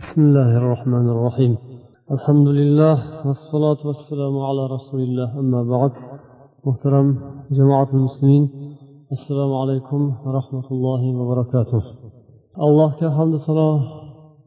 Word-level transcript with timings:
بسم 0.00 0.20
الله 0.28 0.50
الرحمن 0.60 1.06
الرحيم 1.14 1.52
الحمد 2.14 2.48
لله 2.58 2.96
والصلاة 3.26 3.80
والسلام 3.88 4.34
على 4.48 4.62
رسول 4.74 5.00
الله 5.06 5.28
أما 5.42 5.60
بعد 5.72 5.92
محترم 6.66 7.08
جماعة 7.58 7.88
المسلمين 7.98 8.44
السلام 9.16 9.50
عليكم 9.62 10.00
ورحمة 10.26 10.66
الله 10.74 11.02
وبركاته 11.18 11.82
الله 12.66 12.88
كحمد 13.00 13.34
صلاة 13.48 13.78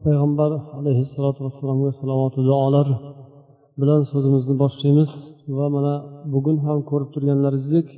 payg'ambar 0.04 0.50
alayhissalotu 0.78 1.40
vassalomga 1.46 1.90
salovatu 2.00 2.38
duolar 2.48 2.88
bilan 3.80 4.00
so'zimizni 4.10 4.54
boshlaymiz 4.62 5.10
va 5.58 5.66
mana 5.74 5.94
bugun 6.32 6.56
ham 6.66 6.78
ko'rib 6.90 7.08
turganlaringizdek 7.14 7.88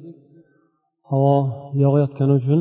havo 1.11 1.37
yog'ayotgani 1.83 2.35
uchun 2.41 2.61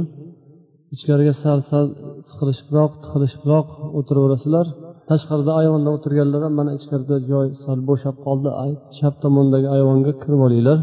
ichkariga 0.96 1.34
sal 1.44 1.60
sal 1.70 1.86
siqilishibroq 2.28 2.92
tiqilishibroq 3.04 3.68
o'tiraverasizlar. 3.98 4.66
Tashqarida 5.10 5.52
ayvonda 5.62 5.90
o'tirganlar 5.96 6.42
ham 6.46 6.54
mana 6.60 6.72
ichkarida 6.80 7.16
joy 7.32 7.48
sal 7.64 7.80
bo'shab 7.90 8.16
qoldi. 8.26 8.50
Chap 8.98 9.14
tomondagi 9.24 9.68
ayvonga 9.76 10.12
kirib 10.22 10.42
olinglar. 10.48 10.78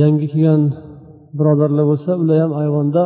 Yangi 0.00 0.26
kelgan 0.32 0.62
birodarlar 1.38 1.84
bo'lsa 1.90 2.10
ular 2.22 2.36
ham 2.44 2.52
ayvonda 2.62 3.02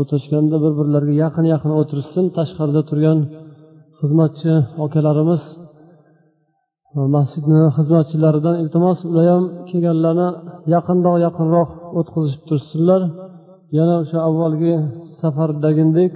o'tirishganda 0.00 0.56
bir 0.64 0.72
birlariga 0.78 1.14
yaqin 1.24 1.44
yaqin 1.54 1.72
o'tirishsin. 1.80 2.24
Tashqarida 2.38 2.82
turgan 2.90 3.18
xizmatchi 4.00 4.52
akalarimiz 4.84 5.42
masjidni 7.16 7.60
xizmatchilaridan 7.76 8.54
iltimos 8.62 8.98
ular 9.10 9.26
ham 9.32 9.44
kelganlarni 9.68 10.28
yaqinroq 10.74 11.16
yaqinroq 11.26 11.70
o'tqizishib 11.98 12.42
tursinlar. 12.48 13.02
Yana 13.78 13.94
o'sha 14.02 14.18
avvalgi 14.28 14.74
safardagidek 15.20 16.12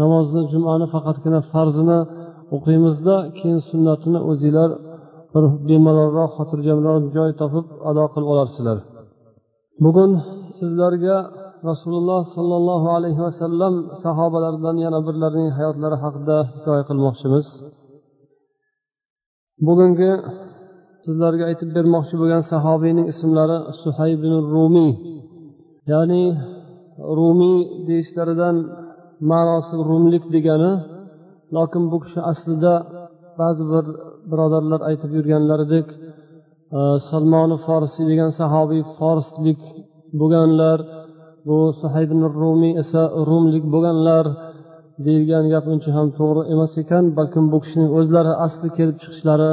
namozni 0.00 0.42
jumani 0.52 0.86
faqatgina 0.94 1.40
farzini 1.52 1.98
o'qiymizda 2.56 3.16
keyin 3.38 3.60
sunnatini 3.70 4.18
o'zinglar 4.30 4.70
bir 5.32 5.44
bemalolroq 5.68 6.30
xotirjamroq 6.38 7.02
joy 7.16 7.30
topib 7.40 7.66
ado 7.90 8.04
qilib 8.12 8.28
olarsizlar 8.34 8.78
bugun 9.84 10.10
sizlarga 10.58 11.16
rasululloh 11.70 12.22
sollallohu 12.36 12.88
alayhi 12.96 13.20
vasallam 13.26 13.74
sahobalaridan 14.04 14.76
yana 14.84 14.98
birlarining 15.06 15.50
hayotlari 15.58 15.96
haqida 16.04 16.36
hikoya 16.54 16.82
qilmoqchimiz. 16.88 17.46
Bugungi 19.66 20.12
sizlarga 21.04 21.44
aytib 21.50 21.68
bermoqchi 21.76 22.14
bo'lgan 22.20 22.42
sahobiyning 22.52 23.06
ismlari 23.12 23.58
suhayb 23.82 24.18
ibn 24.20 24.32
rumiy 24.54 24.92
ya'ni 25.92 26.22
rumiy 27.18 27.58
deyishlaridan 27.88 28.56
ma'nosi 29.30 29.74
rumlik 29.88 30.24
degani 30.34 30.72
lokin 31.56 31.84
bu 31.92 31.96
kishi 32.04 32.20
aslida 32.30 32.74
ba'zi 33.40 33.64
bir 33.72 33.84
birodarlar 34.30 34.80
aytib 34.88 35.10
yurganlaridek 35.18 35.86
e, 36.76 36.80
salmoni 37.08 37.56
forsiy 37.66 38.04
degan 38.10 38.30
sahobiy 38.40 38.82
forslik 38.98 39.60
bo'lganlar 40.20 40.78
bu 41.48 41.58
suhayb 41.80 42.10
rumiy 42.42 42.72
esa 42.82 43.02
rumlik 43.28 43.64
bo'lganlar 43.74 44.24
deyilgan 45.06 45.44
gap 45.52 45.64
uncha 45.72 45.90
ham 45.96 46.08
to'g'ri 46.18 46.42
emas 46.54 46.72
ekan 46.82 47.04
balkim 47.18 47.44
bu 47.52 47.58
kishining 47.64 47.90
o'zlari 47.98 48.32
asli 48.46 48.68
kelib 48.78 48.96
chiqishlari 49.02 49.50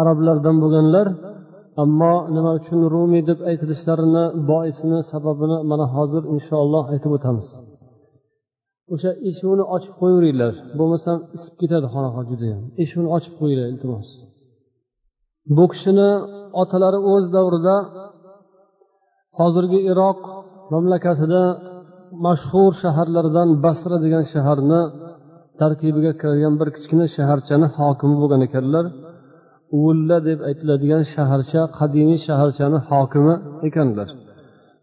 arablardan 0.00 0.56
bo'lganlar. 0.62 1.06
Ammo 1.82 2.14
nima 2.34 2.50
uchun 2.58 2.80
rumiy 2.94 3.22
deb 3.30 3.38
aytilishlarini 3.50 4.24
boisini 4.50 4.98
sababini 5.10 5.58
mana 5.70 5.86
hozir 5.94 6.22
inshaalloh 6.34 6.84
aytib 6.92 7.12
o'tamiz. 7.16 7.48
O'sha 8.94 9.10
eshigini 9.28 9.64
ochib 9.74 9.92
qo'yaveringlar 10.00 10.54
bo'lmasam 10.78 11.18
isib 11.36 11.54
ketadi 11.60 11.86
xonaqa 11.94 12.20
judayam. 12.30 12.62
Eshigini 12.82 13.08
ochib 13.16 13.34
qo'yinglar 13.40 13.66
iltimos. 13.72 14.08
Bu 15.56 15.64
kishini 15.72 16.10
otalari 16.62 16.98
o'z 17.12 17.24
davrida 17.36 17.76
hozirgi 19.38 19.78
iroq 19.90 20.20
mamlakatida 20.72 21.42
mashhur 22.26 22.70
shaharlardan 22.82 23.48
basra 23.64 23.96
degan 24.04 24.24
shaharni 24.32 24.80
tarkibiga 25.60 26.12
kiradigan 26.20 26.54
bir 26.60 26.68
kichkina 26.76 27.06
shaharchani 27.16 27.66
hokimi 27.76 28.16
bo'lgan 28.22 28.40
ekanlar. 28.48 28.84
Uvulla 29.76 30.18
deb 30.28 30.38
aytiladigan 30.48 31.02
shaharcha 31.14 31.62
qadimiy 31.78 32.18
shaharchani 32.26 32.78
hokimi 32.90 33.34
ekanlar. 33.68 34.08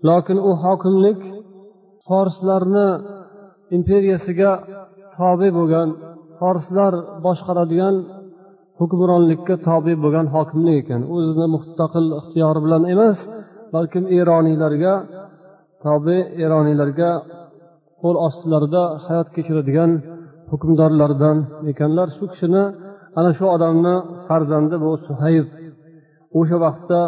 Lokin 0.07 0.37
u 0.49 0.51
hokimlik 0.63 1.19
forslarni 2.07 2.87
imperiyasiga 3.77 4.51
tobe 5.17 5.49
bo'lgan 5.57 5.89
forslar 6.39 6.93
boshqaradigan 7.25 7.95
hukmronlikka 8.79 9.55
tobe 9.67 9.93
bo'lgan 10.03 10.27
hokimlik 10.35 10.75
ekan. 10.83 11.01
O'zini 11.15 11.47
mustaqil 11.55 12.05
ixtiyori 12.19 12.59
bilan 12.65 12.83
emas 12.93 13.17
balkim 13.75 14.03
eroniylarga 14.19 14.93
tobe 15.85 16.17
eroniylarga 16.45 17.11
qo'l 18.01 18.15
ostilarida 18.27 18.83
hayot 19.05 19.27
kechiradigan 19.35 19.91
hukmdorlardan 20.51 21.37
ekanlar. 21.71 22.07
Shu 22.17 22.25
kishini 22.33 22.63
ana 23.17 23.31
shu 23.37 23.45
odamni 23.55 23.95
farzandi 24.27 24.75
bu 24.83 24.91
suhayb. 25.07 25.47
O'sha 26.39 26.57
vaqtda 26.65 26.99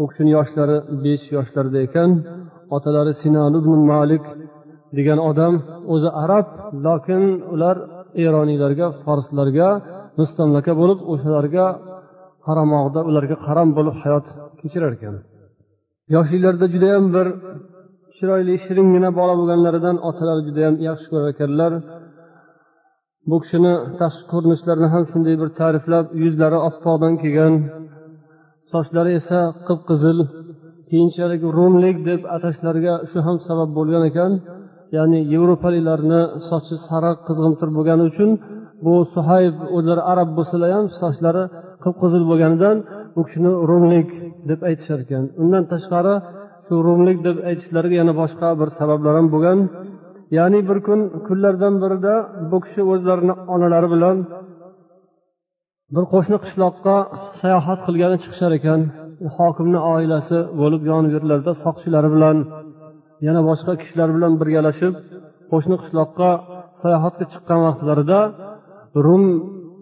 u 0.00 0.04
kishini 0.10 0.30
yoshlari 0.38 0.76
besh 1.04 1.24
yoshlarda 1.36 1.78
ekan. 1.86 2.10
Otalari 2.76 3.12
sinan 3.22 3.52
ibn 3.60 3.80
malik 3.92 4.24
degan 4.96 5.18
odam 5.30 5.54
o'zi 5.92 6.08
arab 6.24 6.46
lokin 6.86 7.22
ular 7.54 7.76
eroniylarga 8.24 8.86
forslarga 9.04 9.68
mustamlaka 10.18 10.72
bo'lib 10.80 10.98
o'shalarga 11.12 11.66
qaramog'da 12.46 13.00
ularga 13.08 13.36
qaram 13.46 13.68
bo'lib 13.78 13.94
hayot 14.02 14.26
kechirar 14.60 14.92
ekan. 14.98 15.14
Yoshliklarida 16.14 16.66
judayam 16.74 17.04
bir 17.14 17.26
chiroyli 18.16 18.54
shiringina 18.64 19.10
bola 19.18 19.34
bo'lganlaridan 19.40 19.96
otalari 20.08 20.42
judayam 20.48 20.74
yaxshi 20.88 21.06
ko'rar 21.12 21.28
ekanlar 21.34 21.72
bu 23.30 23.36
kishini 23.42 23.74
tashqi 24.00 24.24
ko'rinishlarini 24.32 24.88
ham 24.94 25.04
shunday 25.10 25.34
bir 25.42 25.50
ta'riflab 25.60 26.06
yuzlari 26.22 26.58
oppoqdan 26.68 27.14
kelgan. 27.22 27.54
Sochlari 28.72 29.12
esa 29.20 29.40
qip 29.68 29.80
qizil 29.90 30.18
keyinchalik 30.90 31.40
rumlik 31.56 31.96
deb 32.08 32.20
atashlariga 32.36 32.94
shu 33.10 33.18
ham 33.26 33.36
sabab 33.48 33.70
bo'lgan 33.78 34.02
ekan. 34.10 34.32
Ya'ni 34.96 35.20
yevropaliklarni 35.32 36.20
sochi 36.48 36.76
sariq 36.88 37.16
qizg'imtir 37.28 37.68
bo'lgani 37.76 38.04
uchun 38.10 38.30
bu 38.84 38.94
suhayb 39.14 39.54
o'zlari 39.76 40.02
arab 40.12 40.28
bo'lsalar 40.38 40.70
ham 40.76 40.86
sochlari 41.00 41.44
qip 41.84 41.94
qizil 42.02 42.22
bo'lganidan 42.30 42.76
u 43.18 43.20
kishini 43.26 43.52
rumlik 43.70 44.10
deb 44.50 44.60
aytishar 44.68 44.98
ekan. 45.04 45.24
Undan 45.42 45.64
tashqari 45.72 46.14
shu 46.66 46.74
rumlik 46.86 47.18
deb 47.26 47.36
aytishlariga 47.50 47.96
yana 48.00 48.14
boshqa 48.22 48.48
bir 48.60 48.68
sabablar 48.78 49.12
ham 49.18 49.26
bo'lgan. 49.34 49.58
Ya'ni 50.36 50.58
bir 50.68 50.78
kun 50.86 51.00
kunlardan 51.26 51.74
birida 51.82 52.14
bu 52.50 52.58
kishi 52.64 52.80
o'zlarini 52.92 53.34
onalari 53.54 53.88
bilan 53.94 54.16
bir 55.94 56.04
qo'shni 56.12 56.38
qishloqqa 56.44 56.96
sayohat 57.40 57.80
qilgani 57.86 58.16
chiqishar 58.22 58.52
ekan. 58.58 58.80
Hokimni 59.36 59.80
oilasi 59.94 60.38
bo'lib 60.60 60.82
yon 60.90 61.04
yerlarda 61.14 61.52
soqchilari 61.64 62.08
bilan 62.14 62.36
yana 63.26 63.40
boshqa 63.48 63.72
kishilar 63.80 64.08
bilan 64.16 64.32
birgalashib 64.40 64.94
qo'shni 65.50 65.76
qishloqqa 65.82 66.30
sayohatga 66.82 67.24
chiqqan 67.32 67.60
vaqtlarida 67.66 68.20
rum 69.04 69.24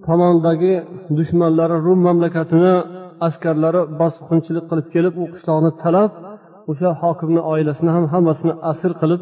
tomondagi 0.07 0.75
dushmanlari 1.19 1.77
rum 1.87 1.99
mamlakatini 2.09 2.75
askarlari 3.27 3.81
bosqinchilik 4.01 4.65
qilib 4.71 4.87
kelib 4.95 5.15
u 5.23 5.25
qishloqni 5.34 5.71
talab 5.83 6.11
o'sha 6.71 6.91
hokimni 7.03 7.41
oilasini 7.53 7.91
ham 7.97 8.05
hammasini 8.13 8.55
asir 8.71 8.93
qilib 9.01 9.21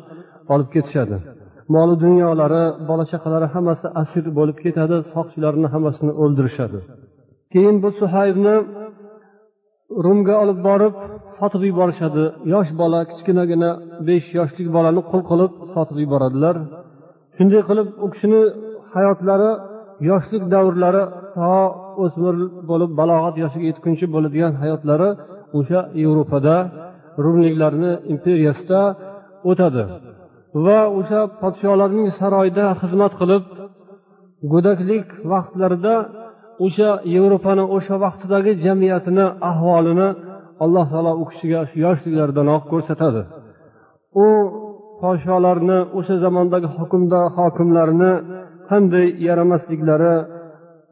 olib 0.53 0.69
ketishadi. 0.75 1.17
Moli 1.75 1.95
dunyolari 2.05 2.65
bola 2.89 3.05
chaqalari 3.13 3.47
hammasi 3.55 3.87
asir 4.03 4.25
bo'lib 4.39 4.57
ketadi 4.65 4.97
soqchilarni 5.13 5.69
hammasini 5.75 6.13
o'ldirishadi. 6.23 6.79
Keyin 7.53 7.77
bu 7.83 7.89
suhaybni 8.01 8.57
rumga 10.05 10.35
olib 10.43 10.59
borib 10.69 10.95
sotib 11.37 11.63
yuborishadi. 11.71 12.25
Yosh 12.55 12.71
bola 12.81 13.01
kichkinagina 13.11 13.71
besh 14.09 14.29
yoshlik 14.39 14.69
bolani 14.77 15.01
qul 15.11 15.23
qilib 15.31 15.53
sotib 15.75 15.97
yuboradilar. 16.05 16.57
Shunday 17.37 17.63
qilib 17.69 17.89
u 18.05 18.07
kishini 18.13 18.43
hayotlari 18.93 19.51
yoshlik 20.11 20.43
davrlari 20.55 21.03
to 21.37 21.53
o'smir 22.05 22.35
bo'lib 22.71 22.91
balog'at 23.01 23.35
yoshiga 23.43 23.67
yetguncha 23.71 24.07
bo'ladigan 24.15 24.53
hayotlari 24.63 25.09
o'sha 25.59 25.81
yevropada 26.03 26.57
rumliklarni 27.25 27.93
imperiyasida 28.13 28.81
o'tadi. 29.51 29.85
Va 30.67 30.81
o'sha 30.99 31.21
podsholarning 31.43 32.09
saroyida 32.21 32.65
xizmat 32.81 33.13
qilib 33.21 33.45
go'daklik 34.53 35.07
vaqtlarida 35.33 35.95
o'sha 36.65 36.91
yevropani 37.15 37.65
o'sha 37.77 37.95
vaqtidagi 38.05 38.53
jamiyatini 38.67 39.27
ahvolini 39.51 40.09
alloh 40.65 40.87
taolo 40.93 41.13
u 41.23 41.25
kishiga 41.31 41.61
yoshliklaridanoq 41.85 42.63
ko'rsatadi. 42.73 43.23
U 44.25 44.27
podsholarni 45.03 45.79
o'sha 45.99 46.17
zamondagi 46.25 46.69
hukmdor 46.77 47.25
hokimlarni 47.37 48.13
qanday 48.71 49.07
yaramasliklari 49.27 50.15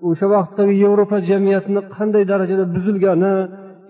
o'sha 0.08 0.26
vaqtdagi 0.34 0.74
yevropa 0.84 1.16
jamiyatini 1.30 1.80
qanday 1.96 2.24
darajada 2.32 2.64
buzilgani 2.74 3.34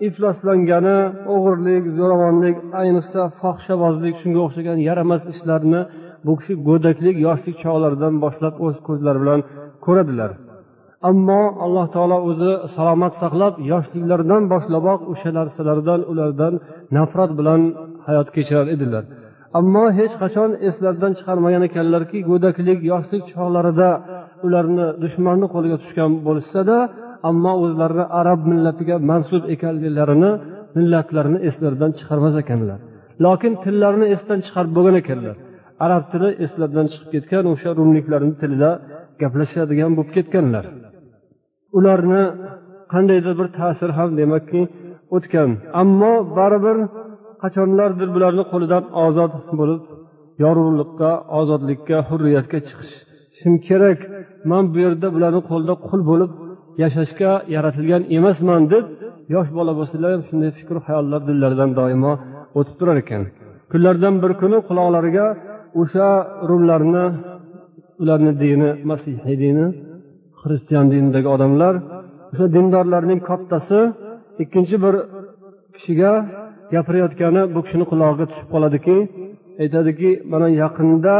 ifloslangani 0.07 0.97
o'g'irlik 1.33 1.83
zo'ravonlik 1.97 2.57
ayniqsa 2.81 3.21
fohishabozlik 3.39 4.15
shunga 4.21 4.39
o'xshagan 4.45 4.77
yaramas 4.87 5.21
ishlarni 5.33 5.81
bu 6.25 6.33
kishi 6.39 6.53
go'daklik 6.67 7.15
yoshlik 7.27 7.55
chog'laridan 7.63 8.13
boshlab 8.23 8.55
o'z 8.65 8.77
ko'zlari 8.87 9.19
bilan 9.23 9.39
ko'radilar. 9.85 10.31
Ammo 11.09 11.41
alloh 11.65 11.87
taolo 11.95 12.17
o'zi 12.29 12.51
salomat 12.75 13.13
saqlab 13.21 13.53
yoshliklaridan 13.71 14.43
boshlaboq 14.53 14.99
o'sha 15.11 15.29
narsalardan 15.39 15.99
ulardan 16.11 16.53
nafrat 16.97 17.31
bilan 17.39 17.61
hayot 18.07 18.27
kechirar 18.35 18.67
edilar. 18.75 19.03
Ammo 19.59 19.85
hech 19.99 20.13
qachon 20.21 20.49
eslaridan 20.67 21.11
chiqarmagan 21.17 21.63
ekanlarki 21.69 22.17
go'daklik 22.29 22.79
yoshlik 22.91 23.23
chog'larida 23.33 23.89
ularni 24.45 24.85
dushmanni 25.03 25.47
qo'liga 25.53 25.77
tushgan 25.83 26.11
bo'lishsada 26.27 26.77
ammo 27.29 27.53
o'zlarini 27.63 28.05
arab 28.19 28.39
millatiga 28.51 28.95
mansub 29.11 29.43
ekanliklarini 29.53 30.31
millatlarini 30.77 31.39
eslaridan 31.47 31.91
chiqarmas 31.97 32.35
ekanlar. 32.43 32.79
Lokin 33.25 33.53
tillarini 33.63 34.07
esdan 34.15 34.39
chiqarib 34.45 34.71
bo'lgan 34.77 34.95
ekanlar. 35.01 35.35
Arab 35.85 36.03
tili 36.11 36.29
eslaridan 36.45 36.87
chiqib 36.91 37.09
ketgan 37.15 37.45
o'sha 37.53 37.69
rumliklarni 37.79 38.33
tilida 38.41 38.71
gaplashadigan 39.21 39.91
bo'lib 39.97 40.11
ketganlar. 40.17 40.65
Ularni 41.77 42.23
qandaydir 42.93 43.33
bir 43.39 43.47
ta'sir 43.59 43.89
ham 43.97 44.09
demakki 44.19 44.61
o'tgan. 45.15 45.49
Ammo 45.81 46.13
baribir 46.37 46.77
qachonlardir 47.43 48.09
bularni 48.15 48.43
qo'lidan 48.51 48.83
ozod 49.05 49.33
bo'lib 49.59 49.81
yorug'likqa 50.43 51.11
ozodlikka 51.39 51.97
hurriyatga 52.09 52.59
chiqishim 52.67 53.53
kerak. 53.67 53.99
Man 54.49 54.63
bu 54.73 54.77
yerda 54.85 55.07
bularni 55.15 55.41
qo'lida 55.49 55.75
qul 55.87 56.01
bo'lib 56.11 56.31
yashashga 56.81 57.31
yaratilgan 57.55 58.03
emasman 58.17 58.61
deb 58.73 58.85
yosh 59.35 59.49
bola 59.57 59.71
bo'lsalar 59.79 60.09
ham 60.15 60.23
shunday 60.29 60.51
fikr 60.59 60.75
xayollar 60.85 61.21
dillaridan 61.29 61.71
doimo 61.79 62.13
o'tib 62.59 62.75
turar 62.79 62.97
ekan. 63.03 63.23
Kunlardan 63.71 64.15
bir 64.23 64.31
kuni 64.41 64.57
quloqlariga 64.67 65.25
o'sha 65.81 66.07
rumlarni 66.49 67.05
ularni 68.01 68.31
dini 68.43 68.69
masihiy 68.89 69.35
dini 69.43 69.65
xristian 70.41 70.85
dinidagi 70.93 71.29
odamlar 71.35 71.73
o'sha 72.33 72.45
dindorlarning 72.55 73.19
kattasi 73.29 73.79
ikkinchi 74.43 74.75
bir 74.83 74.95
kishiga 75.75 76.11
gapirayotgani 76.73 77.41
bu 77.53 77.59
kishini 77.65 77.85
qulog'iga 77.91 78.25
tushib 78.31 78.47
qoladiki 78.53 78.97
aytadiki 79.63 80.09
mana 80.31 80.47
yaqinda 80.63 81.15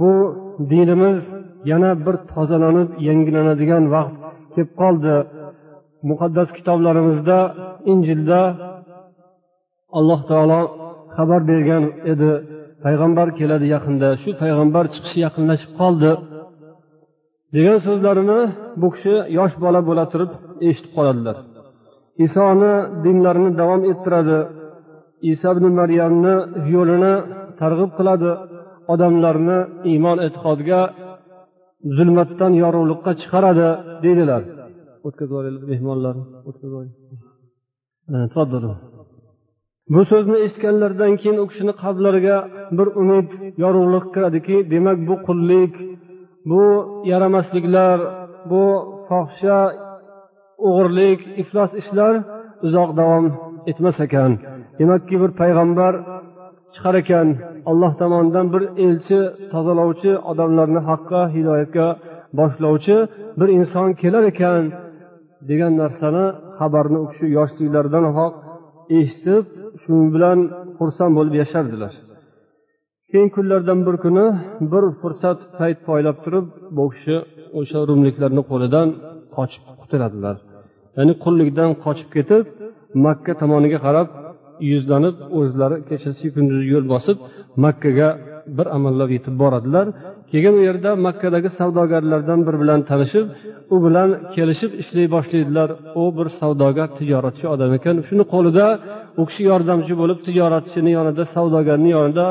bu 0.00 0.12
dinimiz 0.72 1.18
yana 1.70 1.90
bir 2.06 2.14
tozalanib 2.32 2.88
yangilanadigan 3.08 3.84
vaqt 3.94 4.14
kelib 4.54 4.72
qoldi 4.80 5.14
muqaddas 6.10 6.48
kitoblarimizda 6.56 7.38
injilda 7.92 8.40
alloh 9.98 10.20
taolo 10.30 10.60
xabar 11.16 11.40
bergan 11.50 11.84
edi. 12.12 12.32
Payg'ambar 12.84 13.28
keladi 13.38 13.66
yaqinda. 13.74 14.08
Shu 14.22 14.30
payg'ambar 14.42 14.84
chiqishi 14.94 15.18
yaqinlashib 15.26 15.72
qoldi. 15.80 16.10
Degan 17.54 17.78
so'zlarini 17.86 18.40
bu 18.80 18.88
kishi 18.94 19.14
yosh 19.38 19.54
bola 19.64 19.80
bo'la 19.88 20.04
turib 20.12 20.30
eshitib 20.68 20.92
qoladilar. 20.96 21.36
Isoni 22.26 22.72
dinlarini 23.04 23.50
davom 23.60 23.82
ettiradi. 23.92 24.38
Iso 25.32 25.48
ibn 25.54 25.64
maryamni 25.80 26.34
yo'lini 26.74 27.14
targ'ib 27.60 27.90
qiladi. 27.98 28.32
Odamlarni 28.92 29.58
iymon 29.90 30.18
e'tiqodga 30.26 30.80
zulmatdan 31.96 32.52
yorug'likqa 32.62 33.12
chiqaradi 33.20 33.68
deydilar. 34.04 34.42
Mehmonlarni 35.72 36.24
bu 39.94 40.02
so'zni 40.10 40.36
eshitganlaridan 40.46 41.12
keyin 41.20 41.38
u 41.42 41.44
kishini 41.50 41.72
qalblariga 41.82 42.36
bir 42.78 42.88
umid 43.02 43.28
yorug'lik 43.62 44.04
kiradiki 44.14 44.56
demak 44.72 44.98
bu 45.08 45.14
qullik 45.26 45.74
bu 46.50 46.62
yaramasliklar 47.12 47.98
bu 48.50 48.64
fohisha 49.06 49.58
o'g'irlik 50.68 51.20
iflos 51.42 51.72
ishlar 51.80 52.14
uzoq 52.66 52.90
davom 53.00 53.26
etmas 53.70 53.98
ekan. 54.06 54.32
Demakki 54.78 55.16
bir 55.22 55.30
payg'ambar 55.40 55.94
chiqar 56.74 56.94
ekan. 57.02 57.28
Alloh 57.70 57.92
tomonidan 58.00 58.46
bir 58.54 58.62
elchi 58.86 59.20
tozalovchi 59.52 60.12
odamlarni 60.30 60.80
haqqa 60.90 61.20
hidoyatga 61.34 61.86
boshlovchi 62.38 62.96
bir 63.40 63.48
inson 63.58 63.88
kelar 64.02 64.24
ekan 64.32 64.62
degan 65.50 65.72
narsani 65.82 66.24
xabarni 66.56 66.98
u 67.04 67.06
kishi 67.10 67.26
yoshliklaridanoq 67.38 68.32
eshitib 68.98 69.44
shu 69.82 69.94
bilan 70.14 70.38
xursand 70.78 71.12
bo'lib 71.18 71.34
yashardilar. 71.42 71.92
Keyin 73.10 73.30
kunlardan 73.36 73.78
bir 73.86 73.96
kuni 74.04 74.26
bir 74.72 74.84
fursat 75.00 75.38
payt 75.58 75.78
poylab 75.88 76.16
turib 76.24 76.46
bu 76.76 76.84
kishi 76.94 77.16
o'sha 77.58 77.78
rumliklarni 77.88 78.42
qo'lidan 78.50 78.88
qochib 79.36 79.64
qutuladilar. 79.80 80.36
Ya'ni 80.96 81.14
qullikdan 81.24 81.70
qochib 81.84 82.08
ketib 82.16 82.44
makka 83.04 83.32
tomoniga 83.40 83.78
qarab 83.86 84.08
yuzlanib 84.70 85.16
o'zlari 85.38 85.76
kechasi 85.88 86.26
kunduzi 86.34 86.64
yo'l 86.72 86.86
bosib 86.94 87.16
makkaga 87.64 88.08
bir 88.56 88.66
amallab 88.76 89.10
yetib 89.16 89.34
boradilar. 89.42 89.86
Keyin 90.30 90.54
u 90.60 90.62
yerda 90.68 90.90
makkadagi 91.06 91.50
savdogarlardan 91.58 92.40
biri 92.46 92.58
bilan 92.62 92.80
tanishib 92.90 93.26
u 93.74 93.76
bilan 93.84 94.08
kelishib 94.34 94.72
ishlay 94.82 95.06
boshlaydilar. 95.16 95.68
U 96.02 96.04
bir 96.18 96.28
savdogar 96.40 96.88
tijoratchi 96.98 97.46
odam 97.54 97.70
ekan. 97.78 97.96
Shuni 98.08 98.24
qo'lida 98.34 98.66
u 99.20 99.22
kishi 99.28 99.42
yordamchi 99.50 99.94
bo'lib 100.00 100.18
tijoratchini 100.26 100.90
yonida 100.98 101.24
savdogarni 101.34 101.90
yonida 101.96 102.26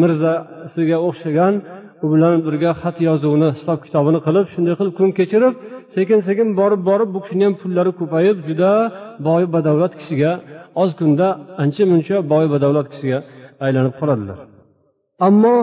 mirzasiga 0.00 0.98
o'xshagan 1.08 1.54
u 2.04 2.06
bilan 2.12 2.34
birga 2.46 2.70
xat 2.82 2.96
yozuvni 3.08 3.48
hisob 3.56 3.78
kitobini 3.86 4.20
qilib 4.26 4.46
shunday 4.54 4.74
qilib 4.78 4.94
kun 4.98 5.10
kechirib 5.18 5.54
sekin 5.94 6.18
sekin 6.28 6.48
borib 6.60 6.80
borib 6.90 7.08
bu 7.14 7.18
kishini 7.24 7.44
ham 7.48 7.54
pullari 7.62 7.92
ko'payib 8.00 8.36
juda 8.48 8.70
boy 9.28 9.42
badavlat 9.54 9.92
kishiga 10.00 10.32
oz 10.82 10.90
kunda 11.00 11.26
ancha 11.62 11.84
muncha 11.92 12.16
boy 12.32 12.44
badavlat 12.54 12.86
kishiga 12.92 13.18
aylanib 13.64 13.94
qoladilar. 14.00 14.38
Ammo 15.28 15.56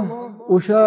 o'sha 0.56 0.84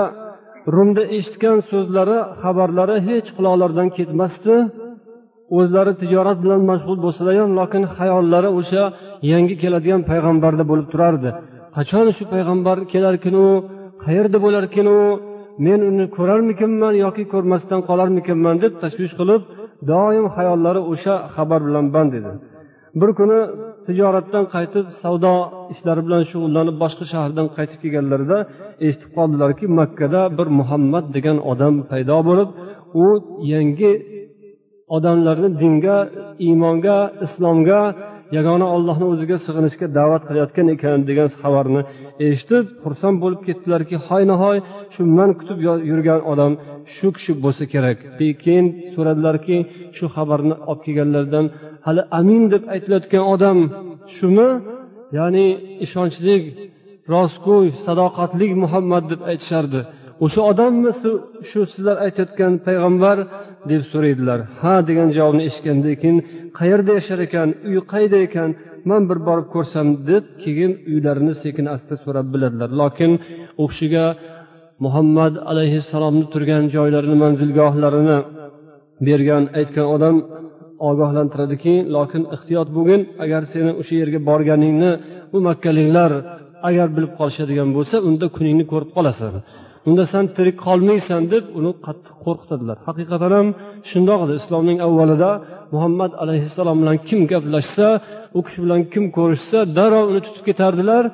rumda 0.75 1.02
eshitgan 1.16 1.58
so'zlari 1.70 2.19
xabarlari 2.40 2.96
hech 3.08 3.28
quloqlaridan 3.37 3.88
ketmasdi. 3.96 4.55
O'zlari 5.58 5.93
tijorat 6.02 6.38
bilan 6.44 6.60
mashg'ul 6.70 6.98
bo'lsalar 7.05 7.34
ham 7.43 7.50
lokin 7.60 7.82
xayollari 7.96 8.50
o'sha 8.58 8.82
yangi 9.32 9.55
keladigan 9.62 10.03
payg'ambarda 10.10 10.65
bo'lib 10.70 10.86
turardi. 10.93 11.31
Qachon 11.77 12.06
shu 12.17 12.24
payg'ambar 12.34 12.77
kelarkinu 12.93 13.46
qayerda 14.05 14.38
bo'larkinu? 14.44 14.96
Men 15.67 15.81
uni 15.91 16.05
ko'rarmikinman 16.17 16.94
yoki 17.05 17.25
ko'rmasdan 17.32 17.81
qolarmikinman 17.89 18.56
deb 18.65 18.73
tashvish 18.82 19.15
qilib 19.21 19.43
doim 19.91 20.27
xayollari 20.37 20.81
o'sha 20.93 21.15
xabar 21.35 21.61
bilan 21.69 21.87
band 21.94 22.13
edi. 22.21 22.32
Bir 23.01 23.11
kuni 23.19 23.39
tijoratdan 23.87 24.44
qaytib 24.55 24.87
savdo 25.03 25.35
ishlari 25.73 26.03
bilan 26.06 26.23
shug'ullanib 26.31 26.77
boshqa 26.82 27.05
shahardan 27.13 27.49
qaytib 27.56 27.79
kelganlarida 27.85 28.39
eshitib 28.87 29.11
qoldilarki 29.19 29.67
makkada 29.81 30.21
bir 30.39 30.49
muhammad 30.59 31.05
degan 31.17 31.39
odam 31.53 31.75
paydo 31.91 32.19
bo'lib 32.29 32.49
u 33.05 33.06
yangi 33.53 33.93
odamlarni 34.97 35.49
dinga 35.63 35.99
iymonga 36.47 36.99
islomga 37.27 37.81
yagona 38.36 38.67
ollohni 38.77 39.06
o'ziga 39.12 39.36
sig'inishga 39.46 39.86
da'vat 39.98 40.22
qilayotgan 40.29 40.67
ekan 40.74 40.98
degan 41.08 41.29
xabarni 41.43 41.81
eshitib 42.27 42.65
xursand 42.82 43.17
bo'lib 43.22 43.41
ketdilarki 43.48 43.96
hoy 44.06 44.22
nihoy 44.32 44.56
shu 44.94 45.03
man 45.19 45.31
kutib 45.39 45.58
yurgan 45.91 46.20
odam 46.32 46.53
shu 46.94 47.08
kishi 47.17 47.32
bo'lsa 47.44 47.65
kerak. 47.72 47.98
Keyin 48.44 48.67
so'radilarki 48.94 49.56
shu 49.96 50.06
xabarni 50.17 50.55
olib 50.70 50.81
kelganlardan 50.86 51.46
hali 51.86 52.03
amin 52.19 52.43
deb 52.53 52.62
aytilayotgan 52.74 53.24
odam 53.34 53.58
shumi? 54.17 54.48
Ya'ni 55.19 55.46
ishonchli 55.84 56.36
rostgo'y 57.15 57.67
sadoqatli 57.84 58.46
muhammad 58.65 59.05
deb 59.12 59.20
aytishardi. 59.31 59.81
O'sha 60.24 60.43
odammi 60.51 60.91
shu 61.51 61.60
sizlar 61.72 61.96
aytayotgan 62.06 62.53
payg'ambar 62.67 63.17
deb 63.70 63.82
so'raydilar. 63.92 64.38
Ha 64.62 64.74
degan 64.88 65.08
javobni 65.16 65.42
eshitgandan 65.48 65.94
keyin 66.02 66.19
qayerda 66.58 66.92
yashar 66.98 67.19
ekan 67.26 67.48
uyi 67.69 67.81
qayda 67.92 68.19
ekan 68.26 68.50
man 68.90 69.02
bir 69.10 69.19
borib 69.28 69.48
ko'rsam 69.54 69.86
deb 70.10 70.24
keyin 70.42 70.72
uylarini 70.92 71.34
sekin 71.42 71.66
asta 71.74 71.94
so'rab 72.04 72.26
biladilar. 72.34 72.70
Lokin 72.82 73.12
u 73.62 73.64
kishiga 73.70 74.06
muhammad 74.84 75.34
alayhissalomni 75.50 76.24
turgan 76.32 76.64
joylarini 76.74 77.16
manzilgohlarini 77.24 78.19
bergan 79.06 79.44
aytgan 79.58 79.86
odam 79.94 80.16
ogohlantiradiki 80.88 81.74
lokin 81.96 82.22
ehtiyot 82.34 82.69
bo'lgin 82.76 83.00
agar 83.24 83.42
seni 83.52 83.72
o'sha 83.81 83.94
yerga 84.02 84.20
borganingni 84.31 84.92
bu 85.32 85.38
makkaliklar 85.48 86.12
agar 86.69 86.88
bilib 86.96 87.12
qolishadigan 87.19 87.69
bo'lsa 87.76 87.96
unda 88.08 88.26
kuningni 88.36 88.64
ko'rib 88.72 88.90
qolasan. 88.96 89.32
Unda 89.89 90.05
san 90.12 90.24
tirik 90.36 90.56
qolmaysan 90.67 91.22
deb 91.32 91.44
uni 91.58 91.72
qattiq 91.86 92.17
qo'rqitadilar. 92.24 92.77
Haqiqatan 92.89 93.32
ham 93.39 93.48
shundoq 93.91 94.20
edi 94.27 94.34
islomning 94.41 94.79
avvalida 94.86 95.31
muhammad 95.74 96.12
alayhissalom 96.22 96.77
bilan 96.82 96.96
kim 97.08 97.20
gaplashsa 97.32 97.86
u 98.39 98.41
kishi 98.46 98.58
bilan 98.65 98.81
kim 98.93 99.05
ko'rishsa 99.19 99.58
darrov 99.79 100.05
uni 100.12 100.20
tutib 100.27 100.44
ketardilar. 100.48 101.05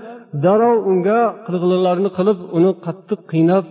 Darrov 0.44 0.78
unga 0.90 1.20
qilg'iliqlarni 1.46 2.10
qilib 2.18 2.38
uni 2.56 2.70
qattiq 2.86 3.20
qiynab 3.32 3.64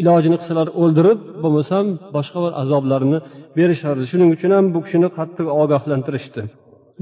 ilojini 0.00 0.36
qilsalar 0.40 0.68
o'ldirib 0.82 1.18
bo'lmasam 1.42 1.84
boshqa 2.16 2.38
bir 2.44 2.52
azoblarni 2.62 3.18
berishardi. 3.58 4.04
Shuning 4.10 4.30
uchun 4.36 4.50
ham 4.56 4.66
bu 4.74 4.78
kishini 4.84 5.08
qattiq 5.18 5.46
ogohlantirishdi. 5.62 6.42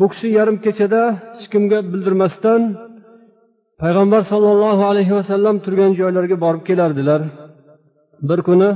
Bu 0.01 0.07
kishi 0.13 0.29
yarim 0.39 0.57
kechada 0.67 1.03
hech 1.37 1.47
kimga 1.53 1.79
bildirmasdan 1.93 2.61
payg'ambar 3.83 4.23
sollallohu 4.33 4.83
alayhi 4.91 5.13
vasallam 5.19 5.57
turgan 5.65 5.93
joylarga 6.01 6.37
borib 6.45 6.63
kelardilar. 6.69 7.21
Bir 8.29 8.41
kuni 8.49 8.71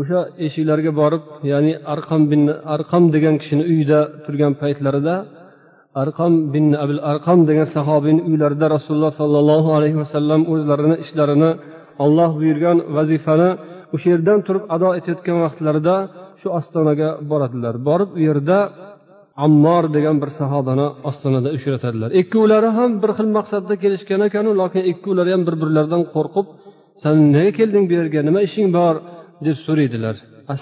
o'sha 0.00 0.20
eshiklarga 0.46 0.92
borib 1.00 1.24
ya'ni 1.52 1.72
arqam 1.94 2.22
bin 2.32 2.42
arqam 2.74 3.04
degan 3.14 3.34
kishini 3.42 3.64
uyida 3.72 4.00
turgan 4.24 4.52
paytlarida 4.62 5.14
arqam 6.02 6.32
bin 6.54 6.66
abil 6.84 7.00
arqam 7.12 7.38
degan 7.50 7.68
sahobiyni 7.76 8.22
uylarida 8.30 8.66
rasululloh 8.76 9.12
sollallohu 9.20 9.70
alayhi 9.78 9.96
vasallam 10.02 10.40
o'zlarini 10.52 10.96
ishlarini 11.04 11.50
olloh 12.04 12.30
buyurgan 12.40 12.76
vazifani 12.96 13.50
o'sha 13.94 14.06
yerdan 14.12 14.38
turib 14.46 14.64
ado 14.74 14.88
etayotgan 14.98 15.36
vaqtlarida 15.44 15.94
shu 16.40 16.48
ostonaga 16.58 17.08
boradilar. 17.30 17.74
Borib 17.88 18.10
u 18.18 18.20
yerda 18.28 18.58
ammor 19.36 19.84
degan 19.96 20.16
bir 20.22 20.30
sahobani 20.38 20.86
ostonada 21.08 21.48
uchratadilar. 21.56 22.10
Ikkovlari 22.22 22.70
ham 22.78 22.90
bir 23.02 23.10
xil 23.18 23.28
maqsadda 23.38 23.74
kelishgan 23.82 24.20
ekanu 24.28 24.50
lokin 24.60 24.82
ikkovlari 24.92 25.30
ham 25.34 25.42
bir 25.48 25.54
birlaridan 25.62 26.02
qo'rqib 26.14 26.46
san 27.02 27.14
nega 27.34 27.52
kelding 27.58 27.84
bu 27.90 27.94
yerga? 28.00 28.20
Nima 28.28 28.40
ishing 28.48 28.68
bor? 28.78 28.94
deb 29.46 29.56
so'raydilar. 29.66 30.14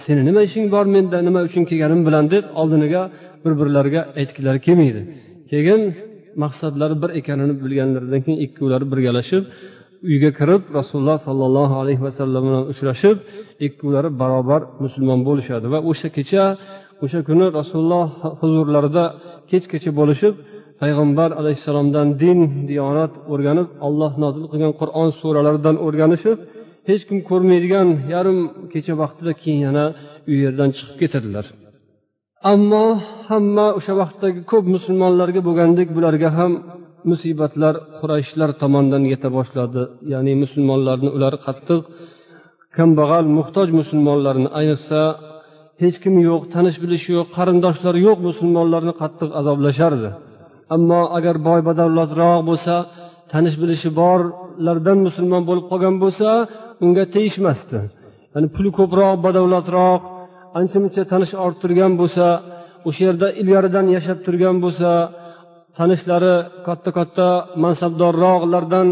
Seni 0.04 0.22
nima 0.28 0.40
ishing 0.48 0.66
bor 0.74 0.84
menda? 0.94 1.18
Nima 1.28 1.40
uchun 1.48 1.62
kelganim 1.70 2.00
bilan? 2.08 2.24
deb 2.34 2.44
oldiniga 2.60 3.02
bir 3.44 3.52
birlariga 3.60 4.00
aytgilari 4.20 4.60
kelmaydi. 4.66 5.00
Keyin 5.50 5.82
maqsadlari 6.42 6.96
bir 7.02 7.10
ekanini 7.20 7.54
bilganlaridan 7.62 8.20
keyin 8.24 8.38
ikkovlari 8.46 8.86
birgalashib 8.92 9.44
uyga 10.08 10.30
kirib 10.38 10.62
rasululloh 10.78 11.18
sollallohu 11.28 11.74
alayhi 11.82 12.02
vasallam 12.06 12.42
bilan 12.48 12.64
uchrashib 12.72 13.16
ikkovlari 13.66 14.10
barobar 14.20 14.60
musulmon 14.84 15.20
bo'lishadi 15.28 15.66
va 15.72 15.78
o'sha 15.90 16.08
kecha 16.16 16.44
o'sha 17.04 17.21
kuni 17.28 17.47
rasululloh 17.59 18.07
huzurlarida 18.40 19.04
kechgacha 19.50 19.90
bo'lishib 19.99 20.35
payg'ambar 20.80 21.30
alayhissalomdan 21.40 22.09
din 22.23 22.38
diyonat 22.71 23.12
o'rganib 23.33 23.69
alloh 23.87 24.12
nozil 24.23 24.45
qilgan 24.52 24.73
qur'on 24.80 25.09
suralaridan 25.21 25.76
o'rganishib 25.87 26.38
hech 26.88 27.02
kim 27.09 27.19
ko'rmaydigan 27.30 27.88
yarim 28.14 28.38
kecha 28.73 28.95
vaqtida 29.02 29.33
keyin 29.42 29.61
yana 29.66 29.85
u 30.30 30.33
yerdan 30.42 30.69
chiqib 30.76 30.97
ketadilar 31.02 31.47
ammo 32.52 32.87
hamma 33.30 33.66
o'sha 33.78 33.95
vaqtdagi 34.02 34.40
ko'p 34.50 34.64
musulmonlarga 34.76 35.40
bo'lgandek 35.49 35.88
bularga 35.97 36.28
ham 36.38 36.52
musibatlar 37.11 37.75
qurayshlar 38.00 38.50
tomonidan 38.62 39.04
yeta 39.12 39.28
boshladi. 39.37 39.83
Ya'ni 40.12 40.33
musulmonlarni 40.42 41.11
ular 41.16 41.35
qattiq 41.47 41.80
kambag'al 42.76 43.26
muhtoj 43.38 43.69
musulmonlarni 43.80 44.49
ayniqsa 44.59 45.00
hech 45.80 45.96
kim 46.02 46.14
yo'q 46.28 46.42
tanish 46.54 46.78
bilish 46.82 47.04
yo'q 47.16 47.26
qarindoshlar 47.37 47.94
yo'q 48.06 48.18
musulmonlarni 48.28 48.92
qattiq 49.02 49.30
azoblashardi 49.40 50.10
ammo 50.75 51.00
agar 51.18 51.37
boy 51.49 51.60
badavlatroq 51.68 52.40
bo'lsa 52.50 52.75
tanish 53.32 53.56
bilishi 53.62 53.88
borlardan 54.00 54.99
musulmon 55.06 55.42
bo'lib 55.49 55.66
qolgan 55.70 55.96
bo'lsa 56.02 56.28
unga 56.84 57.04
tegishmasdi. 57.14 57.78
Ya'ni 58.34 58.49
puli 58.54 58.70
ko'proq 58.78 59.14
badavlatroq 59.26 60.02
ancha 60.58 60.78
muncha 60.82 61.02
tanish 61.12 61.32
orttirgan 61.46 61.92
bo'lsa 62.00 62.26
o'sha 62.88 63.02
yerda 63.08 63.28
ilgaridan 63.40 63.87
yashab 63.96 64.18
turgan 64.26 64.56
bo'lsa 64.64 64.90
tanishlari 65.78 66.34
katta 66.66 66.90
katta 66.99 67.28
mansabdorroqlardan 67.64 68.88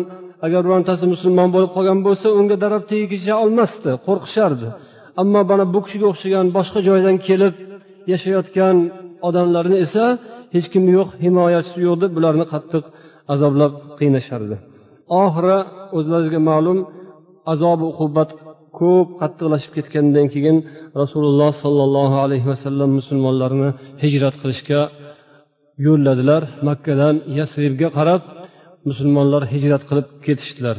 agar 0.46 0.60
birontasi 0.66 1.04
musulmon 1.14 1.48
bo'lib 1.54 1.70
qolgan 1.76 2.00
bo'lsa 2.06 2.28
unga 2.40 2.56
darab 2.64 2.82
tegisha 2.92 3.34
olmasdi 3.44 3.90
qo'rqishardi. 4.06 4.68
Ammo 5.20 5.40
mana 5.50 5.64
bu 5.74 5.80
kishiga 5.84 6.06
o'xshagan 6.12 6.46
boshqa 6.56 6.78
joydan 6.88 7.16
kelib 7.26 7.54
yashayotgan 8.12 8.76
odamlarni 9.28 9.76
esa 9.84 10.04
hech 10.54 10.66
kim 10.72 10.84
yo'q 10.96 11.08
himoyachisi 11.24 11.78
yo'q 11.86 11.96
deb 12.02 12.10
bularni 12.16 12.44
qattiq 12.52 12.84
azoblab 13.32 13.72
qiynashardi. 13.98 14.56
Oxiri 15.22 15.58
o'zlaringizga 15.96 16.40
ma'lum 16.50 16.78
azobi 17.52 17.84
uqubat 17.92 18.30
ko'p 18.78 19.08
qattiqlashib 19.20 19.72
ketgandan 19.76 20.26
keyin 20.34 20.56
rasululloh 21.00 21.50
sollallohu 21.64 22.16
alayhi 22.24 22.46
vasallam 22.52 22.90
musulmonlarni 22.98 23.68
hijrat 24.02 24.34
qilishga 24.42 24.80
yo'lladilar. 25.86 26.42
Makkadan 26.68 27.14
yasribga 27.38 27.88
qarab 27.98 28.22
musulmonlar 28.88 29.42
hijrat 29.52 29.82
qilib 29.88 30.06
ketishdilar. 30.26 30.76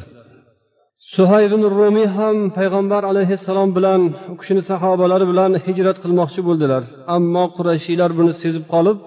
Suhaybin 1.00 1.64
rumiy 1.78 2.08
ham 2.18 2.38
payg'ambar 2.58 3.04
alayhissalom 3.12 3.70
bilan 3.78 4.02
u 4.32 4.34
kishini 4.40 4.62
sahobalari 4.70 5.26
bilan 5.32 5.52
hijrat 5.66 5.98
qilmoqchi 6.04 6.42
bo'ldilar. 6.48 6.82
Ammo 7.16 7.44
qurashiylar 7.58 8.10
buni 8.20 8.34
sezib 8.42 8.66
qolib 8.74 8.98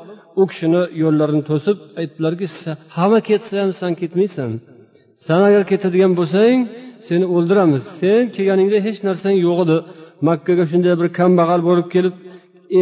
u 0.41 0.43
kishini 0.51 0.83
yo'llarini 1.03 1.43
to'sib 1.51 1.77
aytdilarki 2.01 2.47
hamma 2.97 3.21
ketsa 3.29 3.55
ham 3.63 3.71
san 3.81 3.93
ketmaysan. 4.01 4.51
San 5.27 5.41
agar 5.49 5.63
ketadigan 5.71 6.13
bo'lsang 6.19 6.57
seni 7.09 7.25
o'ldiramiz. 7.37 7.83
Sen 8.01 8.21
kelganingda 8.35 8.79
hech 8.87 8.99
narsang 9.09 9.37
yo'q 9.47 9.59
edi. 9.65 9.77
Makkaga 10.29 10.65
shunday 10.71 10.95
bir 11.01 11.09
kambag'al 11.19 11.61
bo'lib 11.69 11.89
kelib 11.95 12.15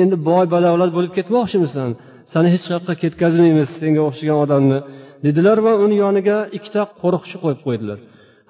endi 0.00 0.16
boy 0.28 0.44
badavlat 0.54 0.90
bo'lib 0.96 1.12
ketmoqchimisan. 1.18 1.90
Sani 2.32 2.48
hech 2.54 2.64
qayoqqa 2.68 2.94
ketkazmaymiz 3.02 3.68
senga 3.80 4.02
o'xshagan 4.08 4.38
odamni 4.44 4.78
dedilar 5.26 5.58
va 5.66 5.72
uni 5.84 5.96
yoniga 6.04 6.38
ikkita 6.56 6.82
qo'riqchi 7.02 7.36
qo'yib 7.42 7.62
qo'ydilar. 7.68 8.00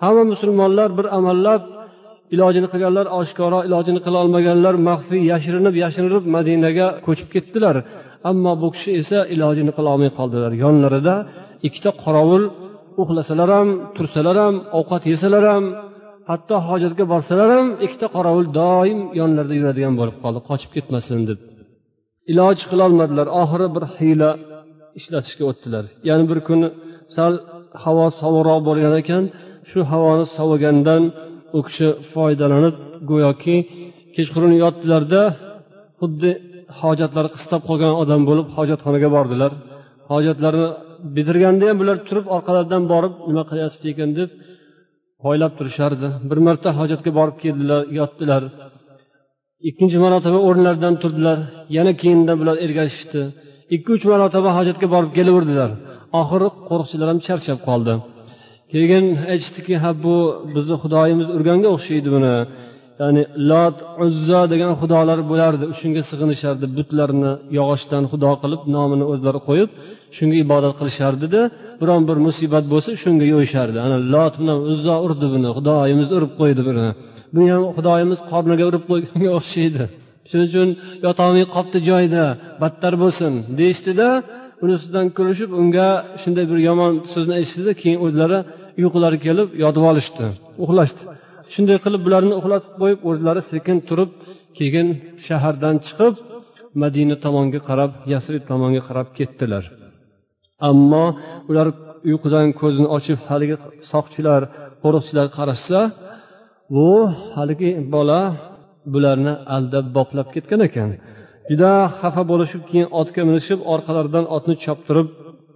Hamma 0.02 0.24
musulmonlar 0.32 0.88
bir 0.98 1.06
amallab 1.18 1.62
ilojini 2.34 2.68
qilganlar 2.72 3.06
oshkoro 3.20 3.58
ilojini 3.68 4.00
qila 4.04 4.16
olmaganlar 4.24 4.74
maxfiy 4.88 5.22
yashirinib 5.32 5.74
yashirinib 5.84 6.24
madinaga 6.36 6.86
ko'chib 7.06 7.28
ketdilar. 7.34 7.76
Ammo 8.30 8.52
bu 8.62 8.68
kishi 8.74 8.90
esa 9.00 9.18
ilojini 9.34 9.72
qilolmay 9.78 10.10
qoldilar. 10.18 10.52
Yonlarida 10.64 11.14
ikkita 11.66 11.90
qorovul 12.04 12.44
uxlasalar 13.02 13.48
ham 13.56 13.68
tursalar 13.96 14.36
ham 14.44 14.54
ovqat 14.78 15.02
yesalar 15.12 15.44
ham 15.52 15.64
hatto 16.30 16.56
hojatga 16.68 17.04
borsalar 17.12 17.48
ham 17.56 17.66
ikkita 17.84 18.06
qorovul 18.16 18.46
doim 18.60 18.98
yonlarida 19.20 19.54
yuradigan 19.60 19.94
bo'lib 20.00 20.16
qoldi. 20.22 20.40
Qochib 20.48 20.70
ketmasin 20.76 21.20
deb. 21.28 21.38
Iloj 22.32 22.58
qilolmadilar 22.70 23.26
oxiri 23.42 23.66
bir 23.76 23.84
hiyla 23.96 24.30
ishlatishga 24.98 25.44
o'tdilar. 25.50 25.84
Ya'ni 26.08 26.24
bir 26.30 26.38
kuni 26.48 26.68
sal 27.16 27.32
havo 27.84 28.06
sovuqroq 28.20 28.60
bo'lgan 28.68 28.94
ekan 29.02 29.24
shu 29.70 29.80
havoni 29.90 30.24
sovigandan 30.36 31.02
u 31.56 31.58
kishi 31.66 31.88
foydalanib 32.12 32.74
go'yoki 33.10 33.56
kechqurun 34.14 34.52
yotdilarda 34.62 35.22
xuddi 36.00 36.30
hojatlari 36.80 37.28
qistab 37.36 37.60
qolgan 37.68 37.92
odam 38.02 38.20
bo'lib 38.28 38.46
hojatxonaga 38.56 39.08
bordilar. 39.16 39.52
Hojatlarini 40.12 40.68
bitirganda 41.16 41.64
ham 41.70 41.76
bular 41.82 41.96
turib 42.08 42.26
orqalaridan 42.36 42.82
borib 42.92 43.14
nima 43.28 43.42
qilyapti 43.50 43.86
ekan 43.92 44.10
deb 44.18 44.30
poylab 45.24 45.52
turishardi. 45.58 46.08
Bir 46.30 46.38
marta 46.46 46.68
hojatga 46.80 47.10
borib 47.18 47.36
keldilar 47.44 47.80
yotdilar. 47.98 48.42
Ikkinchi 49.68 49.98
marotaba 50.04 50.38
o'rnlaridan 50.48 50.94
turdilar. 51.02 51.38
Yana 51.76 51.92
keyindan 52.02 52.36
bular 52.40 52.56
ergashishdi. 52.64 53.20
Ikki 53.74 53.90
uch 53.96 54.04
marotaba 54.12 54.50
hojatga 54.58 54.86
borib 54.94 55.12
kelaverdilar. 55.18 55.70
Oxiri 56.20 56.48
qo'riqchilar 56.68 57.06
ham 57.12 57.18
charchab 57.26 57.58
qoldi. 57.68 57.94
Keyin 58.72 59.06
aytishdiki 59.32 59.74
ha 59.82 59.90
bu 60.04 60.16
bizni 60.54 60.76
xudoyimiz 60.82 61.28
urganga 61.36 61.68
o'xshaydi 61.76 62.08
buni. 62.16 62.34
Ya'ni 63.00 63.22
lot 63.50 63.76
uzzo 64.06 64.40
degan 64.52 64.72
xudolar 64.80 65.18
bo'lardi 65.30 65.64
shunga 65.80 66.02
sig'inishardi 66.10 66.66
butlarni 66.76 67.32
yog'ochdan 67.58 68.04
xudo 68.12 68.30
qilib 68.42 68.62
nomini 68.76 69.04
o'zlari 69.12 69.40
qo'yib 69.48 69.70
shunga 70.16 70.36
ibodat 70.44 70.72
qilishardida 70.80 71.40
biron 71.80 72.02
bir 72.08 72.18
musibat 72.26 72.64
bo'lsa 72.72 72.90
shunga 73.02 73.26
yo'yishardi. 73.34 73.78
Ana 73.86 73.96
lot 74.14 74.34
bilan 74.40 74.58
uzzo 74.72 74.94
urdi 75.06 75.26
buni 75.34 75.48
xudoyimiz 75.56 76.08
urib 76.16 76.32
qo'ydi 76.40 76.62
buni. 76.68 76.86
Bu 77.34 77.40
ham 77.52 77.62
xudoyimiz 77.76 78.18
qorniga 78.30 78.64
urib 78.70 78.84
qo'yganga 78.90 79.30
o'xshaydi. 79.38 79.84
Shuning 80.28 80.48
uchun 80.50 80.68
yotolmay 81.06 81.44
qolibdi 81.54 81.78
joyida 81.90 82.24
battar 82.62 82.94
bo'lsin 83.02 83.32
deyishdida 83.60 84.08
uni 84.62 84.72
ustidan 84.78 85.06
kulishib 85.16 85.50
unga 85.60 85.88
shunday 86.22 86.44
bir 86.50 86.58
yomon 86.68 86.92
so'zni 87.12 87.32
aytishdida 87.38 87.72
keyin 87.82 87.98
o'zlari 88.06 88.38
uyqulari 88.80 89.18
kelib 89.26 89.48
yotib 89.64 89.84
olishdi. 89.90 90.24
Uxlashdi. 90.64 91.02
Shunday 91.52 91.78
qilib 91.84 92.02
bularni 92.06 92.34
uxlatib 92.40 92.72
qo'yib 92.80 93.00
o'zlari 93.10 93.42
sekin 93.52 93.76
turib 93.88 94.10
keyin 94.58 94.88
shahardan 95.26 95.76
chiqib 95.86 96.14
madina 96.82 97.16
tomonga 97.24 97.60
qarab 97.68 97.90
yasrib 98.12 98.42
tomonga 98.50 98.82
qarab 98.88 99.08
ketdilar. 99.18 99.64
Ammo 100.68 101.04
ular 101.50 101.68
uyqudan 102.08 102.46
ko'zini 102.60 102.88
ochib 102.96 103.18
haligi 103.28 103.56
soqchilar 103.92 104.40
qo'riqchilar 104.82 105.26
qarashsa 105.36 105.80
bu 106.74 106.90
haligi 107.36 107.70
bola 107.94 108.20
bularni 108.92 109.32
aldab 109.56 109.86
boplab 109.96 110.28
ketgan 110.34 110.60
ekan. 110.68 110.90
Juda 111.50 111.72
xafa 112.00 112.22
bo'lishib 112.30 112.62
keyin 112.70 112.88
otga 113.00 113.22
minishib 113.28 113.60
orqalaridan 113.74 114.24
otni 114.36 114.54
choptirib 114.64 115.08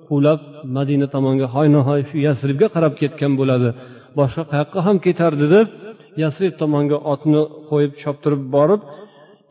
quvlab 0.08 0.40
madina 0.76 1.06
tomonga 1.14 1.46
hoynahoy 1.54 2.00
shu 2.08 2.16
yasribga 2.26 2.66
qarab 2.74 2.94
ketgan 3.00 3.32
bo'ladi. 3.40 3.68
Boshqa 4.18 4.42
qayoqqa 4.52 4.80
ham 4.86 4.96
ketardi 5.06 5.46
deb 5.54 5.66
yasrib 6.22 6.54
tomonga 6.62 6.96
otni 7.12 7.40
qo'yib 7.70 7.92
choptirib 8.02 8.42
borib 8.56 8.80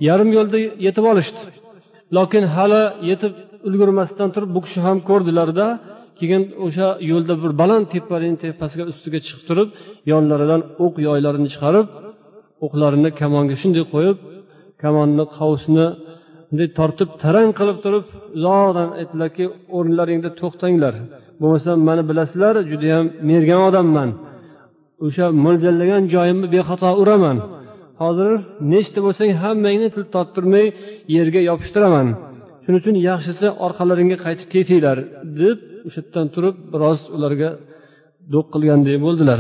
yarim 0.07 0.29
yo'lda 0.37 0.57
yetib 0.85 1.05
olishdi. 1.11 1.41
Lokin 2.17 2.43
hali 2.55 2.81
yetib 3.09 3.33
ulgurmasdan 3.67 4.29
turib 4.35 4.49
bu 4.55 4.59
kishi 4.65 4.79
ham 4.87 4.97
ko'rdilarda 5.09 5.67
keyin 6.19 6.43
o'sha 6.65 6.87
yo'lda 7.11 7.33
bir 7.43 7.51
baland 7.61 7.85
tepaning 7.93 8.35
tepasiga 8.43 8.83
ustiga 8.91 9.19
chiqib 9.25 9.43
turib 9.49 9.67
yonlaridan 10.11 10.61
o'q 10.85 10.93
yoylarini 11.07 11.49
chiqarib 11.53 11.87
o'qlarini 12.65 13.09
kamonga 13.21 13.55
shunday 13.61 13.85
qo'yib 13.93 14.17
kamonni 14.83 15.25
qovusini 15.37 15.87
bunday 16.53 16.69
tortib 16.79 17.09
tarang 17.23 17.49
qilib 17.59 17.77
turib 17.85 18.05
uzoqdan 18.37 18.89
aytdilarki 18.99 19.45
o'rnlaringda 19.77 20.29
to'xtanglar. 20.41 20.93
Bo'lmasam 21.41 21.77
mani 21.87 22.03
bilasizlar 22.09 22.55
judayam 22.71 23.05
mergan 23.29 23.61
odamman. 23.69 24.09
O'sha 25.05 25.25
mo'ljallagan 25.45 26.03
joyimni 26.13 26.47
bexato 26.55 26.89
uraman. 27.01 27.37
Hozir 28.01 28.31
nechta 28.73 28.99
bo'lsang 29.05 29.31
hammangni 29.41 29.87
til 29.95 30.03
torttirmay 30.15 30.65
yerga 31.15 31.41
yopishtiraman. 31.49 32.07
Shuning 32.63 32.79
uchun 32.81 32.95
yaxshisi 33.09 33.47
orqalaringga 33.65 34.17
qaytib 34.25 34.47
ketinglar 34.53 34.97
deb 35.41 35.57
o'sha 35.87 35.99
yerdan 36.01 36.27
turib 36.35 36.55
biroz 36.73 36.99
ularga 37.15 37.49
do'q 38.33 38.45
qilgandek 38.53 38.97
bo'ldilar. 39.05 39.39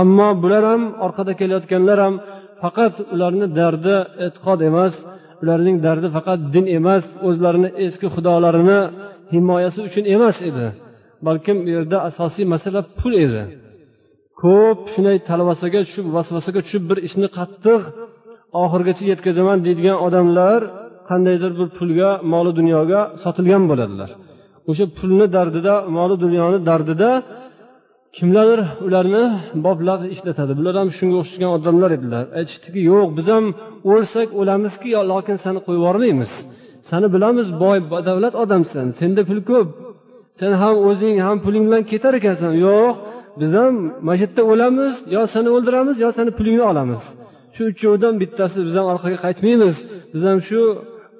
Ammo 0.00 0.28
bular 0.42 0.64
ham 0.70 0.82
orqada 1.06 1.32
kelayotganlar 1.40 1.98
ham 2.04 2.14
faqat 2.62 2.94
ularni 3.14 3.46
dardi 3.58 3.96
e'tiqod 4.26 4.60
emas 4.70 4.94
ularning 5.44 5.76
dardi 5.86 6.08
faqat 6.16 6.40
din 6.54 6.66
emas 6.78 7.04
o'zlarini 7.28 7.68
eski 7.84 8.06
xudolarini 8.14 8.80
himoyasi 9.34 9.78
uchun 9.88 10.04
emas 10.16 10.36
edi 10.50 10.66
balkim 11.26 11.56
u 11.66 11.68
yerda 11.76 11.98
asosiy 12.08 12.44
masala 12.54 12.80
pul 12.98 13.12
edi. 13.24 13.42
Ko'p 14.42 14.80
shunday 14.92 15.16
talvasaga 15.28 15.80
tushib 15.86 16.06
vasvasaga 16.16 16.60
tushib 16.66 16.84
bir 16.90 16.98
ishni 17.08 17.28
qattiq 17.38 17.82
oxirigacha 18.62 19.04
yetkazaman 19.12 19.58
deydigan 19.66 19.96
odamlar 20.06 20.60
qandaydir 21.08 21.52
bir 21.58 21.68
pulga 21.78 22.10
moli 22.32 22.52
dunyoga 22.58 23.00
sotilgan 23.22 23.62
bo'ladilar. 23.70 24.10
O'sha 24.70 24.86
pulni 24.98 25.26
dardida 25.36 25.74
moli 25.96 26.16
dunyoni 26.24 26.58
dardida 26.68 27.10
kimlardir 28.16 28.60
ularni 28.86 29.24
boblab 29.66 30.00
ishlatadi? 30.14 30.52
Bular 30.58 30.74
ham 30.80 30.88
shunga 30.98 31.16
o'xshagan 31.22 31.50
odamlar 31.56 31.90
edilar. 31.98 32.24
Aytishdiki 32.38 32.80
yo'q 32.90 33.08
biz 33.18 33.26
ham 33.34 33.44
o'lsak 33.92 34.28
o'lamizki 34.40 34.88
lokin 35.12 35.36
seni 35.44 35.58
qo'yib 35.66 35.80
yubormaymiz. 35.80 36.32
Sani 36.88 37.06
bilamiz 37.14 37.48
boy 37.62 37.78
badavlat 37.92 38.34
odamsan 38.42 38.86
senda 39.00 39.22
pul 39.28 39.40
ko'p. 39.50 39.68
Sen 40.38 40.52
ham 40.62 40.74
o'zing 40.88 41.16
ham 41.26 41.36
puling 41.44 41.64
bilan 41.68 41.82
ketar 41.92 42.12
ekansan. 42.20 42.52
Yo'q 42.66 42.92
biz 43.40 43.50
ham 43.60 43.74
mana 44.06 44.16
shu 44.18 44.24
yerda 44.24 44.42
o'lamiz 44.52 44.94
yo 45.14 45.22
seni 45.34 45.48
o'ldiramiz 45.56 45.96
yo 46.04 46.08
seni 46.18 46.30
pulingni 46.38 46.64
olamiz. 46.72 47.02
Shu 47.54 47.62
uchovidan 47.72 48.14
bittasi 48.22 48.58
biz 48.66 48.74
ham 48.78 48.86
orqaga 48.92 49.18
qaytmaymiz. 49.24 49.76
Biz 50.12 50.22
ham 50.28 50.38
shu 50.48 50.60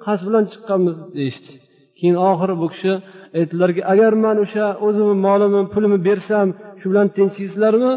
qasd 0.05 0.23
bilan 0.27 0.43
chiqqanmiz 0.51 0.97
deyishdi. 1.17 1.51
Keyin 1.97 2.17
oxiri 2.29 2.55
bu 2.61 2.67
kishi 2.73 2.93
aytdilarki 3.37 3.81
agar 3.93 4.11
man 4.25 4.37
o'sha 4.45 4.65
o'zimni 4.85 5.15
molimni 5.27 5.61
pulimni 5.73 5.99
bersam 6.07 6.47
shu 6.79 6.85
bilan 6.91 7.07
tinchiysizlarmi 7.17 7.91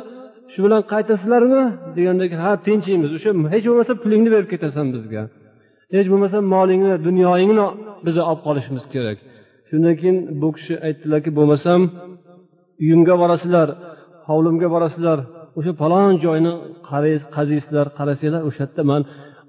shu 0.53 0.61
bilan 0.65 0.83
qaytasizlarmi 0.93 1.63
degandek 1.97 2.31
ha 2.43 2.51
tinchiymiz. 2.67 3.11
O'sha 3.19 3.31
hech 3.55 3.65
bo'lmasa 3.71 3.93
pulingni 4.03 4.31
berib 4.35 4.49
ketasan 4.55 4.87
bizga. 4.95 5.23
Hech 5.95 6.07
bo'lmasa 6.13 6.39
molingni 6.55 6.95
dunyoyingni 7.07 7.67
biza 8.07 8.23
olib 8.31 8.41
qolishimiz 8.47 8.85
kerak. 8.95 9.19
Shundan 9.69 9.95
keyin 10.01 10.19
bu 10.41 10.49
kishi 10.57 10.75
aytdilarki 10.87 11.31
bo'lmasam 11.39 11.81
uyimga 12.83 13.15
borasizlar 13.23 13.69
hovlimga 14.29 14.69
borasizlar 14.75 15.19
o'sha 15.59 15.73
falon 15.81 16.13
joyni 16.25 16.53
qaziysizlar 17.35 17.87
qarasanglar 17.99 18.43
o'sha 18.49 18.63
yerda 18.65 18.83
man 18.91 19.03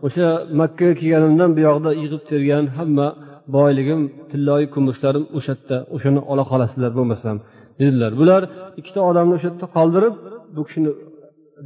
o'sha 0.05 0.27
makkaga 0.59 0.93
kelganimdan 1.01 1.51
buyoqda 1.57 1.89
yig'ib 2.01 2.23
tergan 2.31 2.65
hamma 2.77 3.07
boyligim 3.55 4.01
tilloyi 4.31 4.67
kumushlarim 4.75 5.23
o'sha 5.37 5.53
yerda 5.53 5.77
o'shani 5.95 6.21
ola 6.31 6.43
qolasizlar 6.51 6.91
bo'lmasam 6.99 7.35
dedilar. 7.81 8.11
Bular 8.21 8.41
ikkita 8.79 8.99
odamni 9.09 9.33
o'sha 9.37 9.47
yerda 9.49 9.67
qoldirib 9.77 10.13
bu 10.55 10.61
kishini 10.67 10.91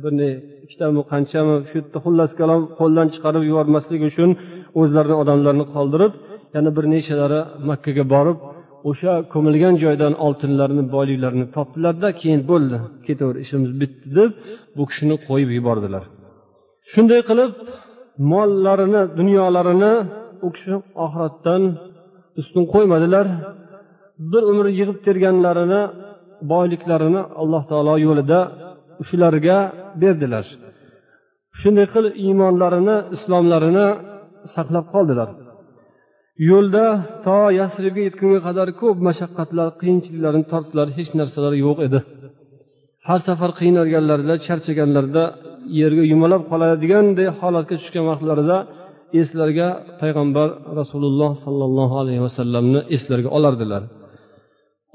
bir 0.04 0.14
ikkitami 0.66 1.02
qanchami 1.12 1.56
shu 1.70 1.76
yerda 1.80 2.00
xullas 2.06 2.32
kalom 2.40 2.62
qo'ldan 2.80 3.08
chiqarib 3.14 3.44
yubormaslik 3.50 4.02
uchun 4.10 4.30
o'zlarini 4.82 5.16
odamlarini 5.24 5.66
qoldirib 5.76 6.14
yana 6.56 6.70
bir 6.78 6.86
nechalari 6.96 7.40
makkaga 7.70 8.04
borib 8.14 8.38
o'sha 8.90 9.14
ko'milgan 9.34 9.76
joydan 9.84 10.14
oltinlarni 10.26 10.84
boyliklarini 10.96 11.46
topdilarda 11.56 12.10
keyin 12.22 12.42
bo'ldi 12.52 12.78
ketaver 13.08 13.36
ishimiz 13.44 13.72
bitdi 13.82 14.08
deb 14.18 14.32
bu 14.78 14.84
kishini 14.90 15.16
qo'yib 15.28 15.50
yubordilar. 15.58 16.04
Shunday 16.94 17.22
qilib 17.30 17.52
mollarini 18.32 19.02
dunyolarini 19.20 19.94
u 20.48 20.50
kishi 20.56 20.76
oxiratdan 21.06 21.62
ustun 22.40 22.64
qo'ymadilar. 22.74 23.26
Bir 24.32 24.44
umr 24.52 24.66
yig'ib 24.80 24.98
terganlarini 25.06 25.82
boyliklarini 26.52 27.22
alloh 27.42 27.64
taolo 27.72 27.96
yo'lida 28.08 28.40
shularga 29.08 29.58
berdilar. 30.02 30.46
Shunday 31.60 31.88
qilib 31.94 32.14
iymonlarini 32.26 32.98
islomlarini 33.16 33.88
saqlab 34.56 34.86
qoldilar. 34.94 35.30
Yo'lda 36.50 36.86
to 37.26 37.38
yasribga 37.60 38.02
yetgunga 38.08 38.40
qadar 38.48 38.68
ko'p 38.82 38.98
mashaqqatlar 39.08 39.68
qiyinchiliklarni 39.82 40.46
tortdilar 40.52 40.88
hech 40.98 41.12
narsalari 41.20 41.58
yo'q 41.66 41.78
edi. 41.88 42.00
Har 43.08 43.20
safar 43.28 43.52
qiynalganlarida 43.60 44.36
charchaganlarida 44.48 45.24
yerga 45.80 46.04
yumalab 46.12 46.44
qoladiganday 46.52 47.28
holatga 47.40 47.76
tushgan 47.82 48.06
vaqtlarida 48.12 48.58
eslarga 49.22 49.68
payg'ambar 50.02 50.48
rasululloh 50.80 51.32
sollallohu 51.46 51.96
alayhi 52.02 52.22
vasallamni 52.28 52.80
eslariga 52.96 53.30
olardilar. 53.38 53.84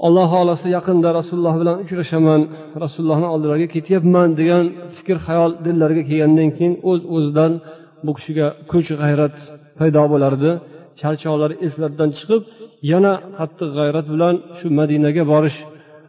Alloh 0.07 0.27
xohlasa 0.35 0.67
yaqinda 0.77 1.09
rasululloh 1.21 1.55
bilan 1.63 1.77
uchrashaman 1.85 2.41
rasulullohni 2.85 3.29
oldilariga 3.35 3.69
ketyapman 3.75 4.29
degan 4.41 4.65
fikr 4.97 5.17
xayol 5.27 5.51
dillariga 5.67 6.03
kelgandan 6.11 6.51
keyin 6.57 6.75
o'z 6.91 7.01
uz 7.05 7.11
o'zidan 7.17 7.53
bu 8.07 8.13
kishiga 8.19 8.47
kuch 8.71 8.89
g'ayrat 9.01 9.37
paydo 9.79 10.03
bo'lardi. 10.13 10.51
Charchoqlari 11.01 11.55
eslaridan 11.67 12.11
chiqib 12.19 12.43
yana 12.93 13.13
qattiq 13.39 13.71
g'ayrat 13.79 14.07
bilan 14.15 14.35
shu 14.59 14.67
madinaga 14.79 15.23
borish. 15.33 15.59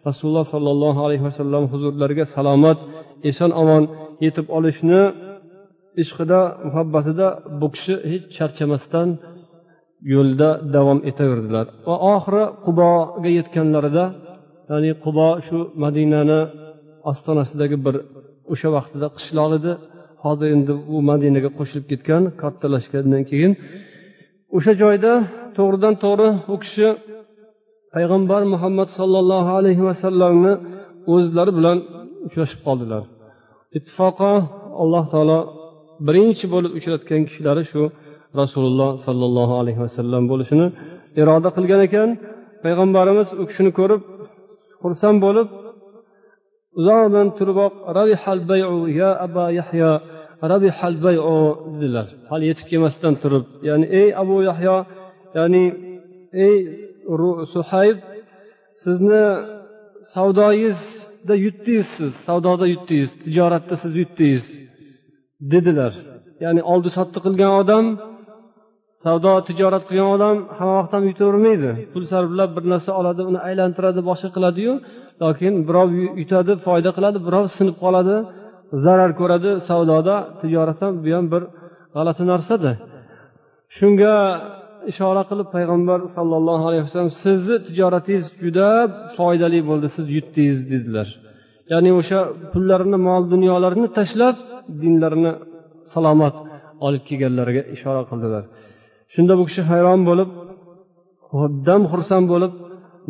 Rasululloh 0.07 0.45
sollallohu 0.53 0.99
alayhi 1.05 1.23
vasallam 1.29 1.63
huzurlariga 1.71 2.25
salomat 2.35 2.79
eson 3.29 3.51
omon 3.61 3.83
yetib 4.25 4.45
olishni 4.57 5.01
ishqida 6.01 6.39
muhabbatida 6.67 7.27
bu 7.59 7.67
kishi 7.75 7.93
hech 8.11 8.25
charchamasdan 8.37 9.09
yo'lda 10.13 10.49
davom 10.75 10.99
etaverdilar. 11.09 11.65
Va 11.89 11.95
oxiri 12.13 12.43
quboga 12.65 13.29
yetganlarida 13.39 14.05
ya'ni 14.69 14.91
qubo 15.05 15.27
shu 15.47 15.57
madinani 15.83 16.39
ostonasidagi 17.11 17.77
bir 17.85 17.95
o'sha 18.53 18.69
vaqtida 18.77 19.07
qishloq 19.17 19.51
edi. 19.59 19.71
Hozir 20.23 20.47
endi 20.55 20.73
u 20.93 20.95
madinaga 21.09 21.49
qo'shilib 21.57 21.85
ketgan 21.91 22.23
kattalashgandan 22.41 23.23
keyin 23.31 23.51
o'sha 24.57 24.73
joyda 24.81 25.13
to'g'ridan 25.57 25.93
to'g'ri 26.03 26.29
u 26.53 26.55
kishi 26.63 26.87
payg'ambar 27.93 28.41
muhammad 28.53 28.89
sollallohu 28.99 29.51
alayhi 29.59 29.83
vasallamni 29.89 30.53
o'zlari 31.13 31.51
bilan 31.57 31.77
uchrashib 32.27 32.59
qoldilar. 32.67 33.03
Ittifoqo 33.77 34.31
alloh 34.81 35.05
taolo 35.13 35.39
birinchi 36.07 36.45
bo'lib 36.53 36.71
uchratgan 36.79 37.21
kishilari 37.27 37.63
shu 37.71 37.81
rasululloh 38.41 38.91
sollallohu 39.05 39.53
alayhi 39.61 39.79
vasallam 39.85 40.23
bo'lishini 40.31 40.67
iroda 41.21 41.49
qilgan 41.57 41.81
ekan. 41.87 42.09
Payg'ambarimiz 42.63 43.27
u 43.41 43.43
kishini 43.49 43.71
ko'rib 43.79 44.01
xursand 44.81 45.17
bo'lib 45.25 45.47
uzoqdan 46.79 47.27
turiboq 47.37 47.73
ya 48.99 49.09
aba 49.25 49.45
yahyo 49.59 49.91
dedilar. 51.73 52.07
Hali 52.31 52.45
yetib 52.51 52.65
kelmasdan 52.71 53.13
turib 53.23 53.45
ya'ni 53.69 53.85
ey 54.01 54.09
abu 54.23 54.35
yahyo 54.49 54.77
ya'ni 55.37 55.63
ey 56.45 56.55
suhayb 57.53 57.97
sizni 58.83 59.23
savdoyingizda 60.13 61.35
yutdingiz 61.45 61.87
siz 61.97 62.11
savdoda 62.27 62.65
yutdingiz 62.73 63.11
tijoratda 63.23 63.75
siz 63.83 63.93
yutdingiz. 64.01 64.45
Dedilar. 65.53 65.93
Ya'ni 66.43 66.61
oldi 66.71 66.89
sotdi 66.97 67.19
qilgan 67.25 67.51
odam 67.61 67.85
savdo 69.03 69.33
tijorat 69.47 69.83
qilgan 69.89 70.09
odam 70.15 70.35
hamma 70.57 70.73
vaqt 70.79 70.91
ham 70.95 71.03
yutavermaydi. 71.11 71.69
Pul 71.93 72.03
sarflab 72.11 72.49
bir 72.57 72.63
narsa 72.73 72.91
oladi 72.99 73.21
uni 73.29 73.39
aylantiradi 73.47 74.01
boshqa 74.09 74.29
qiladiyu 74.35 74.73
lokin 75.23 75.53
birov 75.67 75.89
yutadi 76.21 76.53
foyda 76.65 76.89
qiladi 76.97 77.19
birov 77.27 77.45
sinib 77.57 77.75
qoladi 77.83 78.15
zarar 78.85 79.11
ko'radi 79.19 79.51
savdoda 79.69 80.15
tijoratda 80.41 80.87
bu 81.03 81.09
ham 81.15 81.25
bir 81.33 81.43
g'alati 81.95 82.23
narsada 82.31 82.71
shunga 83.77 84.15
ishora 84.91 85.23
qilib 85.29 85.47
payg'ambar 85.55 85.99
sollallohu 86.15 86.63
alayhi 86.69 86.83
vasallam 86.87 87.13
sizni 87.23 87.55
tijoratingiz 87.67 88.25
juda 88.43 88.69
foydali 89.17 89.59
bo'ldi 89.69 89.87
siz 89.95 90.05
yutdingiz 90.15 90.59
dedilar. 90.73 91.07
Ya'ni 91.71 91.91
o'sha 91.99 92.19
pullarini 92.51 92.97
mol 93.07 93.23
dunyolarini 93.33 93.87
tashlab 93.97 94.35
dinlarini 94.81 95.31
salomat 95.93 96.35
olib 96.85 97.03
kelganlariga 97.09 97.63
ishora 97.75 98.01
qildilar. 98.09 98.43
Shunda 99.13 99.33
bu 99.39 99.43
kishi 99.49 99.61
hayron 99.71 100.01
bo'lib 100.09 100.29
dam 101.67 101.81
xursand 101.91 102.25
bo'lib 102.33 102.53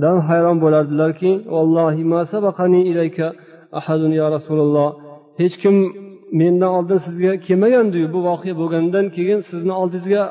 dam 0.03 0.17
hayron 0.27 0.57
bo'lardilarki 0.63 1.31
ya 4.19 4.27
rasululloh. 4.35 4.89
Hech 5.41 5.55
kim 5.63 5.75
mendan 6.39 6.71
oldin 6.77 6.99
sizga 7.05 7.31
kelmagandiyu 7.47 8.07
bu 8.15 8.19
voqea 8.29 8.53
bo'lgandan 8.61 9.05
keyin 9.15 9.39
sizni 9.49 9.73
oldingizga 9.81 10.23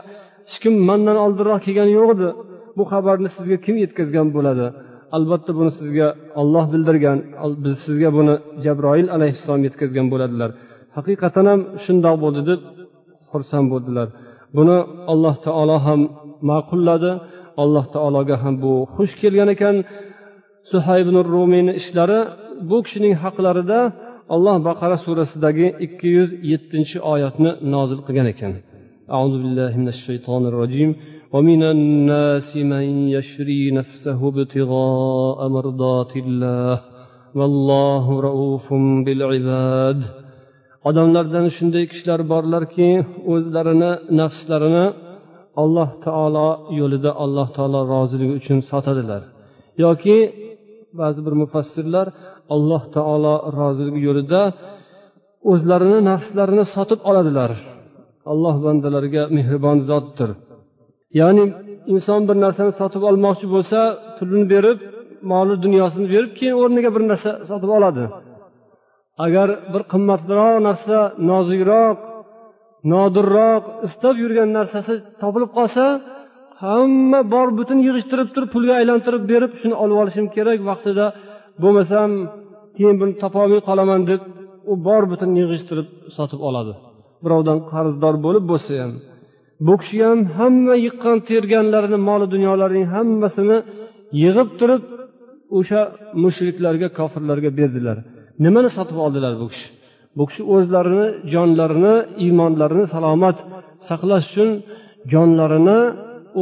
hech 0.49 0.59
kim 0.63 0.75
mandan 0.89 1.17
oldinroq 1.25 1.61
kelgani 1.67 1.93
yo'q 1.99 2.11
edi. 2.17 2.29
Bu 2.77 2.85
xabarni 2.93 3.29
sizga 3.37 3.57
kim 3.65 3.77
yetkazgan 3.85 4.29
bo'ladi? 4.37 4.67
albatta 5.16 5.52
buni 5.60 5.72
sizga 5.80 6.08
olloh 6.42 6.66
bildirgan 6.74 7.18
biz 7.64 7.76
sizga 7.86 8.10
buni 8.18 8.36
jabroil 8.66 9.08
alayhissalom 9.16 9.62
yetkazgan 9.68 10.08
bo'ladilar 10.14 10.50
haqiqatan 10.98 11.46
ham 11.52 11.62
shundoq 11.86 12.16
bo'ldi 12.24 12.42
deb 12.50 12.60
xursand 13.32 13.68
bo'ldilar 13.74 14.08
buni 14.58 14.78
alloh 15.14 15.36
taolo 15.46 15.78
ham 15.88 16.02
ma'qulladi 16.50 17.12
alloh 17.64 17.86
taologa 17.96 18.36
ham 18.44 18.54
bu 18.64 18.74
xush 18.96 19.14
kelgan 19.22 19.50
ekan 19.56 19.76
suhayb 20.72 21.08
rumiyni 21.34 21.74
ishlari 21.82 22.20
bu 22.70 22.78
kishining 22.86 23.14
haqlarida 23.24 23.80
alloh 24.36 24.56
baqara 24.68 24.98
surasidagi 25.06 25.68
ikki 25.86 26.08
yuz 26.18 26.30
yettinchi 26.52 26.98
oyatni 27.14 27.52
nozil 27.74 28.00
qilgan 28.08 28.30
ekan 28.36 28.54
أعوذ 29.16 29.34
بالله 29.42 29.72
من 29.82 29.88
الشيطان 29.96 30.44
الرجيم 30.52 30.90
ومن 31.34 31.62
الناس 31.76 32.50
من 32.74 32.86
يشري 33.16 33.62
نفسه 33.80 34.20
ابتغاء 34.32 35.40
مرضات 35.56 36.12
الله 36.24 36.76
والله 37.38 38.06
رؤوف 38.28 38.68
بالعباد 39.06 40.00
odamlardan 40.90 41.46
shunday 41.58 41.86
kishilar 41.92 42.20
borlarki 42.32 42.90
o'zlarini 43.34 43.92
nafslarini 44.20 44.86
alloh 45.64 45.90
taolo 46.06 46.50
yo'lida 46.80 47.12
alloh 47.24 47.48
taolo 47.58 47.80
roziligi 47.94 48.34
uchun 48.40 48.60
sotadilar 48.72 49.22
yoki 49.84 50.18
ba'zi 51.00 51.20
bir 51.26 51.34
mufassirlar 51.42 52.08
alloh 52.56 52.84
taolo 52.96 53.36
roziligi 53.60 54.02
yo'lida 54.08 54.42
o'zlarini 55.52 56.00
nafslarini 56.12 56.66
sotib 56.76 57.00
oladilar 57.10 57.52
alloh 58.32 58.56
bandalariga 58.66 59.24
mehribon 59.38 59.78
zotdir 59.90 60.30
Ya'ni 61.21 61.45
inson 61.93 62.21
bir 62.29 62.37
narsani 62.45 62.73
sotib 62.81 63.03
olmoqchi 63.11 63.47
bo'lsa 63.55 63.79
pulini 64.19 64.47
berib 64.55 64.79
moli 65.33 65.55
dunyosini 65.65 66.07
berib 66.15 66.33
keyin 66.39 66.57
o'rniga 66.63 66.91
bir 66.97 67.03
narsa 67.11 67.31
sotib 67.51 67.71
oladi. 67.79 68.05
Agar 69.25 69.49
bir 69.73 69.83
qimmatroq 69.93 70.55
narsa 70.69 70.99
nozikroq 71.31 71.97
nodirroq 72.93 73.63
istab 73.87 74.15
yurgan 74.23 74.49
narsasi 74.59 74.93
topilib 75.23 75.51
qolsa 75.59 75.85
hamma 76.65 77.21
bor 77.35 77.49
butun 77.59 77.79
yig'ishtirib 77.87 78.29
turib 78.35 78.51
pulga 78.55 78.75
aylantirib 78.81 79.23
berib 79.33 79.53
shuni 79.61 79.77
olib 79.83 79.97
olishim 80.03 80.27
kerak 80.37 80.59
vaqtida 80.71 81.07
bo'lmasam 81.63 82.11
keyin 82.77 82.97
buni 83.01 83.13
topolmay 83.23 83.61
qolaman 83.69 84.01
deb 84.11 84.21
u 84.71 84.75
bor 84.87 85.03
butun 85.13 85.31
yig'ishtirib 85.41 85.89
sotib 86.17 86.41
oladi. 86.49 86.73
Birovdan 87.25 87.59
qarzdor 87.73 88.15
bo'lib 88.27 88.45
bo'lsa 88.51 88.73
ham. 88.83 88.93
Bu 89.67 89.75
kishi 89.81 89.99
ham 90.09 90.21
hamma 90.37 90.75
yiqqan 90.87 91.17
terganlarini 91.31 91.99
moli 92.09 92.27
dunyolarining 92.35 92.87
hammasini 92.95 93.59
yig'ib 94.23 94.49
turib 94.61 94.83
o'sha 95.59 95.81
mushriklarga 96.23 96.89
kofirlarga 96.99 97.51
berdilar. 97.59 97.97
Nimani 98.45 98.71
sotib 98.77 98.99
oldilar 99.05 99.33
bu 99.43 99.47
kishi? 99.53 99.69
Bu 100.19 100.25
kishi 100.29 100.43
o'zlarini 100.55 101.07
jonlarini 101.33 101.95
iymonlarini 102.25 102.87
salomat 102.95 103.37
saqlash 103.89 104.27
uchun 104.31 104.51
jonlarini 105.13 105.81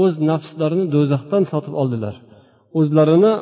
o'z 0.03 0.15
nafslarini 0.31 0.87
do'zaxdan 0.95 1.43
sotib 1.53 1.75
oldilar. 1.83 2.15
O'zlarini 2.79 3.33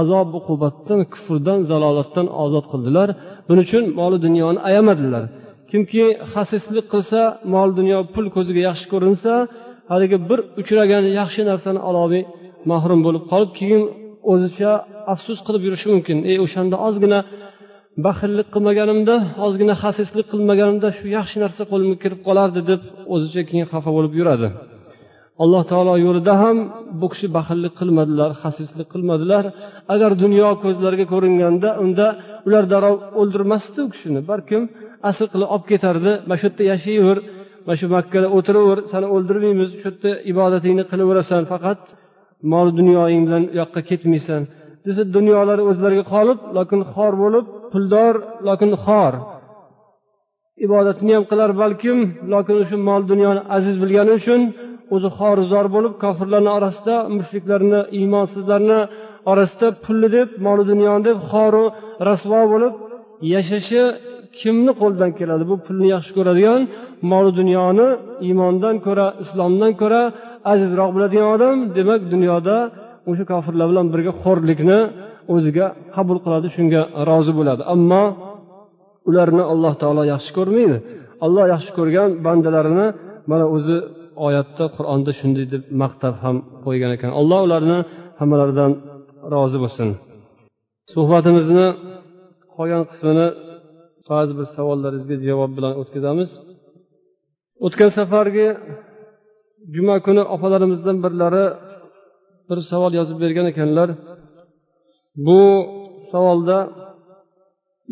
azob 0.00 0.28
uqubatdan 0.38 1.00
kufrdan 1.12 1.58
zalolatdan 1.70 2.26
ozod 2.44 2.66
qildilar. 2.72 3.08
Buning 3.48 3.64
uchun 3.68 3.84
moli 3.98 4.18
dunyoni 4.26 4.58
ayamadilar 4.68 5.24
kimki 5.72 6.04
xasislik 6.32 6.86
qilsa 6.92 7.20
mol 7.54 7.68
dunyo 7.78 7.98
pul 8.14 8.26
ko'ziga 8.36 8.60
yaxshi 8.68 8.86
ko'rinsa 8.92 9.32
haligi 9.92 10.18
bir 10.28 10.38
uchragan 10.60 11.04
yaxshi 11.20 11.42
narsani 11.50 11.80
ololmay 11.88 12.22
mahrum 12.70 13.00
bo'lib 13.06 13.24
qolib 13.32 13.50
keyin 13.58 13.82
o'zicha 14.32 14.72
afsus 15.12 15.38
qilib 15.46 15.62
yurishi 15.66 15.86
mumkin. 15.94 16.18
Ey 16.30 16.36
o'shanda 16.44 16.76
ozgina 16.88 17.18
baxillik 18.06 18.48
qilmaganimda 18.54 19.14
ozgina 19.46 19.74
xasislik 19.82 20.26
qilmaganimda 20.32 20.88
shu 20.98 21.06
yaxshi 21.18 21.36
narsa 21.44 21.62
qo'limga 21.70 21.96
kirib 22.04 22.20
qolardi 22.28 22.60
deb 22.70 22.80
o'zicha 23.14 23.42
keyin 23.48 23.66
xafa 23.72 23.90
bo'lib 23.96 24.14
yuradi. 24.20 24.48
Alloh 25.42 25.62
taolo 25.70 25.94
yo'lida 26.06 26.34
ham 26.42 26.56
bu 27.00 27.06
kishi 27.12 27.26
baxillik 27.36 27.72
qilmadilar 27.80 28.30
xasislik 28.42 28.88
qilmadilar. 28.94 29.44
Agar 29.94 30.10
dunyo 30.22 30.48
ko'zlariga 30.64 31.06
ko'ringanda 31.12 31.68
unda 31.84 32.06
ular 32.46 32.64
darrov 32.72 32.96
o'ldirmasdi 33.20 33.78
u 33.86 33.88
kishini. 33.94 34.20
Balkim 34.30 34.62
asl 35.08 35.24
qilib 35.32 35.48
olib 35.54 35.66
ketardi. 35.72 36.12
Mana 36.28 36.38
shu 36.40 36.46
yerda 36.48 36.62
yashayver 36.72 37.18
mana 37.66 37.76
shu 37.80 37.86
makkada 37.96 38.28
o'tiraver 38.36 38.78
sani 38.92 39.06
o'ldirmaymiz 39.14 39.70
shu 39.80 39.88
yerda 39.88 40.10
ibodatingni 40.32 40.84
qilaverasan 40.90 41.42
faqat 41.52 41.80
mol 42.52 42.68
dunyoying 42.78 43.22
bilan 43.26 43.44
u 43.52 43.54
yoqqa 43.60 43.80
ketmaysan. 43.90 44.42
Desa 44.86 45.02
dunyolari 45.16 45.62
o'zlariga 45.70 46.04
qolib 46.14 46.38
lokin 46.56 46.80
xor 46.92 47.12
bo'lib 47.22 47.46
puldor 47.72 48.14
lokin 48.48 48.70
xor. 48.84 49.14
Ibodatini 50.66 51.12
ham 51.16 51.24
qilar 51.30 51.50
balkim 51.62 51.98
lokin 52.32 52.56
o'sha 52.62 52.76
mol 52.88 53.02
dunyoni 53.12 53.40
aziz 53.56 53.74
bilgani 53.82 54.12
uchun 54.20 54.40
o'zi 54.94 55.08
xorizor 55.18 55.66
bo'lib 55.74 55.94
kofirlarni 56.04 56.50
orasida 56.58 56.96
mushriklarni 57.16 57.80
iymonsizlarni 57.98 58.80
orasida 59.32 59.68
pulni 59.84 60.08
deb 60.16 60.28
moli 60.46 60.64
dunyoni 60.72 61.02
deb 61.08 61.18
xoru 61.30 61.64
rasvo 62.08 62.40
bo'lib 62.52 62.74
yashashi 63.34 63.82
kimni 64.40 64.72
qo'lidan 64.80 65.10
keladi? 65.18 65.44
Bu 65.50 65.56
pulni 65.66 65.88
yaxshi 65.94 66.12
ko'radigan 66.18 66.60
mol 67.12 67.26
dunyoni 67.38 67.88
iymondan 68.26 68.76
ko'ra 68.86 69.06
islomdan 69.22 69.72
ko'ra 69.80 70.02
azizroq 70.52 70.90
biladigan 70.96 71.28
odam 71.36 71.56
demak 71.76 72.00
dunyoda 72.14 72.56
o'sha 73.10 73.24
kofirlar 73.32 73.66
bilan 73.72 73.86
birga 73.92 74.12
xo'rlikni 74.22 74.80
o'ziga 75.34 75.66
qabul 75.94 76.18
qiladi 76.24 76.48
shunga 76.56 76.82
rozi 77.08 77.32
bo'ladi. 77.38 77.62
Ammo 77.74 78.04
ularni 79.08 79.44
alloh 79.52 79.74
taolo 79.82 80.02
yaxshi 80.12 80.30
ko'rmaydi. 80.38 80.76
Alloh 81.26 81.44
yaxshi 81.54 81.72
ko'rgan 81.78 82.08
bandalarini 82.26 82.86
mana 83.30 83.44
o'zi 83.56 83.76
oyatda 84.26 84.64
qur'onda 84.76 85.10
shunday 85.18 85.46
deb 85.54 85.62
maqtab 85.82 86.14
ham 86.24 86.36
qo'ygan 86.64 86.90
ekan. 86.96 87.10
Alloh 87.20 87.40
ularni 87.46 87.78
hammalaridan 88.20 88.72
rozi 89.34 89.58
bo'lsin. 89.64 89.88
Suhbatimizni 90.94 91.66
qolgan 92.56 92.82
qismini 92.90 93.26
ba'zi 94.12 94.32
bir 94.38 94.46
savollaringizga 94.56 95.16
javob 95.28 95.50
bilan 95.56 95.72
o'tkazamiz. 95.80 96.30
O'tgan 97.66 97.90
safargi 97.98 98.48
juma 99.74 99.96
kuni 100.06 100.22
opalarimizdan 100.34 100.96
birlari 101.04 101.44
bir 102.48 102.58
savol 102.70 102.92
yozib 103.00 103.18
bergan 103.24 103.46
ekanlar. 103.52 103.88
Bu 105.26 105.40
savolda 106.12 106.58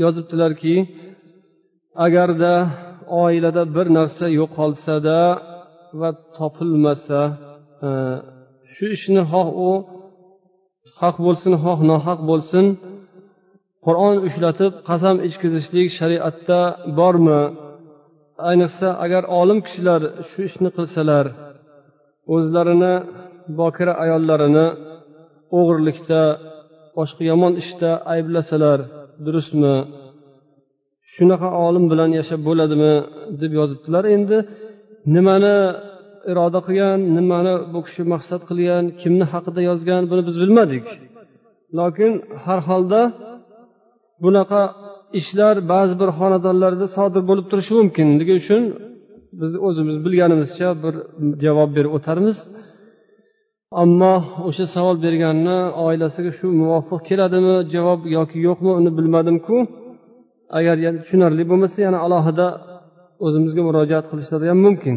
yozibdilarki 0.02 0.74
agarda 2.06 2.52
oilada 3.22 3.62
bir 3.76 3.86
narsa 3.98 4.24
yo'qolsada 4.40 5.18
va 6.00 6.10
topilmasa 6.38 7.20
e, 7.86 7.88
shu 8.72 8.84
ishni 8.96 9.22
xoh 9.32 9.48
u 9.68 9.70
haq 11.00 11.16
bo'lsin 11.26 11.52
xoh 11.64 11.78
nohaq 11.90 12.20
bo'lsin 12.30 12.64
qur'on 13.86 14.16
ushlatib 14.28 14.72
qasam 14.88 15.16
ichkizishlik 15.28 15.88
shariatda 15.98 16.60
bormi? 16.98 17.42
Ayniqsa 18.50 18.88
agar 19.04 19.22
olim 19.40 19.58
kishilar 19.66 20.00
shu 20.30 20.38
ishni 20.48 20.70
qilsalar 20.76 21.26
o'zlarini 22.34 22.94
bokira 23.58 23.92
ayollarini 24.04 24.66
o'g'irlikda 25.58 26.22
boshqa 26.98 27.22
yomon 27.30 27.52
ishda 27.62 27.90
ayblasalar 28.14 28.78
durustmi? 29.24 29.76
Shunaqa 31.14 31.48
olim 31.66 31.84
bilan 31.92 32.10
yashab 32.18 32.40
bo'ladimi? 32.48 32.94
deb 33.42 33.52
yozibdilar. 33.60 34.04
Endi 34.16 34.38
nimani 35.14 35.56
iroda 36.30 36.60
qilgan 36.66 36.98
nimani 37.16 37.54
bu 37.72 37.80
kishi 37.86 38.02
maqsad 38.12 38.42
qilgan 38.50 38.84
kimni 39.00 39.24
haqida 39.32 39.60
yozgan 39.70 40.02
buni 40.10 40.22
biz 40.28 40.36
bilmadik. 40.42 40.84
Lokin 41.78 42.12
har 42.44 42.60
holda 42.68 43.02
bunaqa 44.24 44.62
ishlar 45.20 45.54
ba'zi 45.72 45.94
bir 46.00 46.08
xonadonlarda 46.18 46.86
sodir 46.96 47.22
bo'lib 47.30 47.46
turishi 47.50 47.72
mumkinligi 47.80 48.32
uchun 48.42 48.62
biz 49.40 49.52
o'zimiz 49.66 49.96
bilganimizcha 50.04 50.68
bir 50.84 50.94
javob 51.44 51.70
berib 51.76 51.92
o'tarmiz. 51.98 52.36
Ammo 53.82 54.14
o'sha 54.48 54.64
savol 54.74 54.96
berganni 55.04 55.58
oilasiga 55.86 56.32
shu 56.38 56.46
muvofiq 56.60 57.00
keladimi 57.08 57.56
javob 57.74 58.00
yoki 58.16 58.38
yo'qmi 58.48 58.70
uni 58.80 58.90
bilmadimku. 58.98 59.56
Agar 60.58 60.76
tushunarli 61.02 61.44
bo'lmasa 61.50 61.78
yana 61.86 61.98
alohida 62.06 62.46
o'zimizga 63.26 63.62
murojaat 63.68 64.04
qilishlari 64.10 64.46
ham 64.52 64.60
mumkin. 64.66 64.96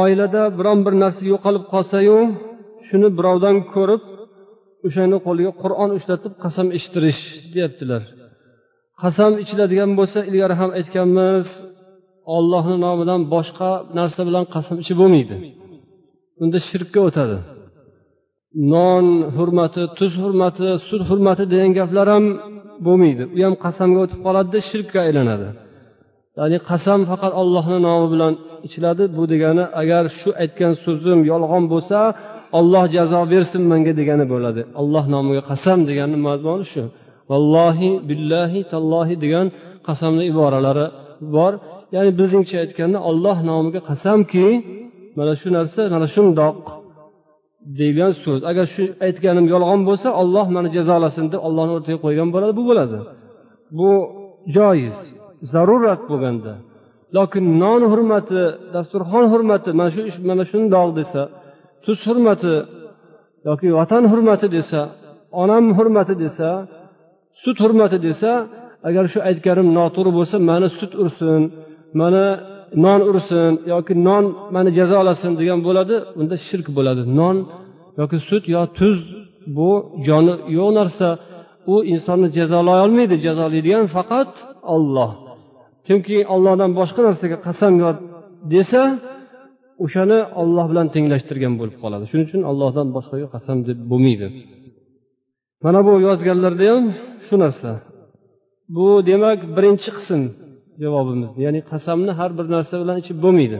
Oilada 0.00 0.42
biron 0.58 0.78
bir 0.86 0.94
narsa 1.02 1.22
yo'qolib 1.32 1.64
qolsayu 1.72 2.16
shuni 2.88 3.08
birovdan 3.18 3.56
ko'rib 3.74 4.02
o'shani 4.86 5.18
qo'liga 5.26 5.52
qur'on 5.62 5.90
ushlatib 5.98 6.32
qasam 6.44 6.66
ichitirish 6.78 7.20
deyaptilar. 7.54 8.02
Qasam 9.02 9.32
ichiladigan 9.42 9.90
bo'lsa 9.98 10.18
ilgari 10.30 10.54
ham 10.60 10.70
aytganmiz 10.78 11.46
ollohni 12.36 12.76
nomidan 12.86 13.20
boshqa 13.34 13.70
narsa 13.98 14.20
bilan 14.28 14.44
qasam 14.54 14.76
ichib 14.82 14.96
bo'lmaydi. 15.02 15.36
Unda 16.42 16.58
shirkka 16.68 17.00
o'tadi. 17.08 17.36
Non 18.74 19.06
hurmati 19.36 19.82
tuz 19.98 20.12
hurmati 20.22 20.68
sut 20.88 21.02
hurmati 21.08 21.44
degan 21.52 21.72
gaplar 21.78 22.06
ham 22.14 22.24
bo'lmaydi. 22.86 23.22
U 23.36 23.38
ham 23.46 23.54
qasamga 23.64 23.98
o'tib 24.04 24.20
qoladida 24.26 24.58
shirkka 24.70 24.98
aylanadi. 25.06 25.48
Ya'ni 26.38 26.58
qasam 26.70 27.00
faqat 27.10 27.32
ollohni 27.42 27.78
nomi 27.86 28.06
bilan 28.14 28.32
ichiladi. 28.66 29.04
Bu 29.16 29.22
degani 29.32 29.64
agar 29.80 30.04
shu 30.18 30.30
aytgan 30.42 30.72
so'zim 30.84 31.18
yolg'on 31.30 31.64
bo'lsa 31.72 31.98
olloh 32.58 32.84
jazo 32.96 33.20
bersin 33.32 33.62
manga 33.72 33.92
degani 34.00 34.26
bo'ladi. 34.32 34.62
Olloh 34.80 35.04
nomiga 35.14 35.42
qasam 35.50 35.78
deganni 35.88 36.18
mazmuni 36.26 36.64
shu. 36.72 36.82
Vallohi 37.30 37.90
billahi 38.08 38.60
tallohi 38.72 39.14
degan 39.24 39.46
qasamni 39.88 40.24
iboralari 40.30 40.86
bor. 41.36 41.52
Ya'ni 41.94 42.10
bizingcha 42.20 42.56
aytganda 42.64 42.98
olloh 43.10 43.36
nomiga 43.50 43.80
qasamki 43.90 44.46
mana 45.18 45.32
shu 45.40 45.48
narsa 45.56 45.80
mana 45.94 46.06
shundoq 46.14 46.56
deyilgan 47.78 48.12
so'z. 48.22 48.40
Agar 48.50 48.66
shu 48.74 48.82
aytganim 49.06 49.46
yolg'on 49.54 49.80
bo'lsa 49.88 50.08
olloh 50.22 50.46
mani 50.56 50.68
jazolasin 50.76 51.24
deb 51.32 51.40
ollohni 51.48 51.72
o'rtaga 51.76 51.98
qo'ygan 52.04 52.28
bo'ladi 52.34 52.52
bu 52.58 52.62
bo'ladi. 52.70 52.98
Bu 53.78 53.90
joiz 54.56 54.96
zarurat 55.52 56.02
bo'lganda 56.10 56.52
lokin 57.16 57.44
non 57.62 57.82
hurmati 57.92 58.42
dasturxon 58.74 59.24
hurmati 59.32 59.70
mana 59.78 59.90
shu 59.94 60.00
ish 60.10 60.18
mana 60.28 60.44
shundoq 60.50 60.88
desa 60.98 61.22
tuz 61.84 61.98
hurmati 62.08 62.54
yoki 63.48 63.68
vatan 63.78 64.04
hurmati 64.12 64.46
desa 64.56 64.80
onam 65.42 65.64
hurmati 65.78 66.14
desa 66.24 66.48
sut 67.42 67.56
hurmati 67.64 67.98
desa 68.06 68.30
agar 68.88 69.04
shu 69.12 69.18
aytganim 69.28 69.68
noto'g'ri 69.78 70.10
bo'lsa 70.18 70.36
mani 70.50 70.68
sut 70.78 70.92
ursin 71.02 71.42
mani 72.00 72.26
non 72.84 73.00
ursin 73.10 73.52
yoki 73.72 73.94
non 74.08 74.24
mani 74.54 74.70
jazolasin 74.78 75.32
degan 75.40 75.60
bo'ladi 75.66 75.96
unda 76.20 76.36
shirk 76.46 76.66
bo'ladi. 76.76 77.02
Non 77.18 77.36
yoki 78.00 78.18
sut 78.28 78.44
yo 78.54 78.62
tuz 78.78 78.96
bu 79.56 79.70
joni 80.06 80.34
yo'q 80.58 80.70
narsa. 80.78 81.08
U 81.72 81.74
insonni 81.92 82.28
jazolay 82.38 82.78
olmaydi 82.84 83.16
jazolaydigan 83.26 83.86
faqat 83.96 84.32
olloh 84.74 85.10
kimki 85.86 86.16
ollohdan 86.34 86.70
boshqa 86.78 87.00
narsaga 87.08 87.36
qasam 87.46 87.72
yo 87.82 87.90
desa 88.54 88.82
o'shani 89.84 90.18
olloh 90.40 90.66
bilan 90.70 90.86
tenglashtirgan 90.94 91.54
bo'lib 91.60 91.76
qoladi. 91.82 92.04
Shuning 92.10 92.26
uchun 92.28 92.42
ollohdan 92.50 92.88
boshqaga 92.96 93.26
qasam 93.34 93.58
deb 93.68 93.78
bo'lmaydi. 93.90 94.26
Mana 95.64 95.80
bu 95.86 95.92
yozganlarda 96.08 96.64
ham 96.72 96.84
shu 97.26 97.34
narsa. 97.44 97.70
Bu 98.76 98.86
demak 99.10 99.40
birinchi 99.56 99.90
qism 99.98 100.22
javobimiz 100.82 101.30
ya'ni 101.44 101.60
qasamni 101.72 102.12
har 102.18 102.30
bir 102.38 102.46
narsa 102.54 102.74
bilan 102.82 102.96
ichib 103.02 103.18
bo'lmaydi. 103.24 103.58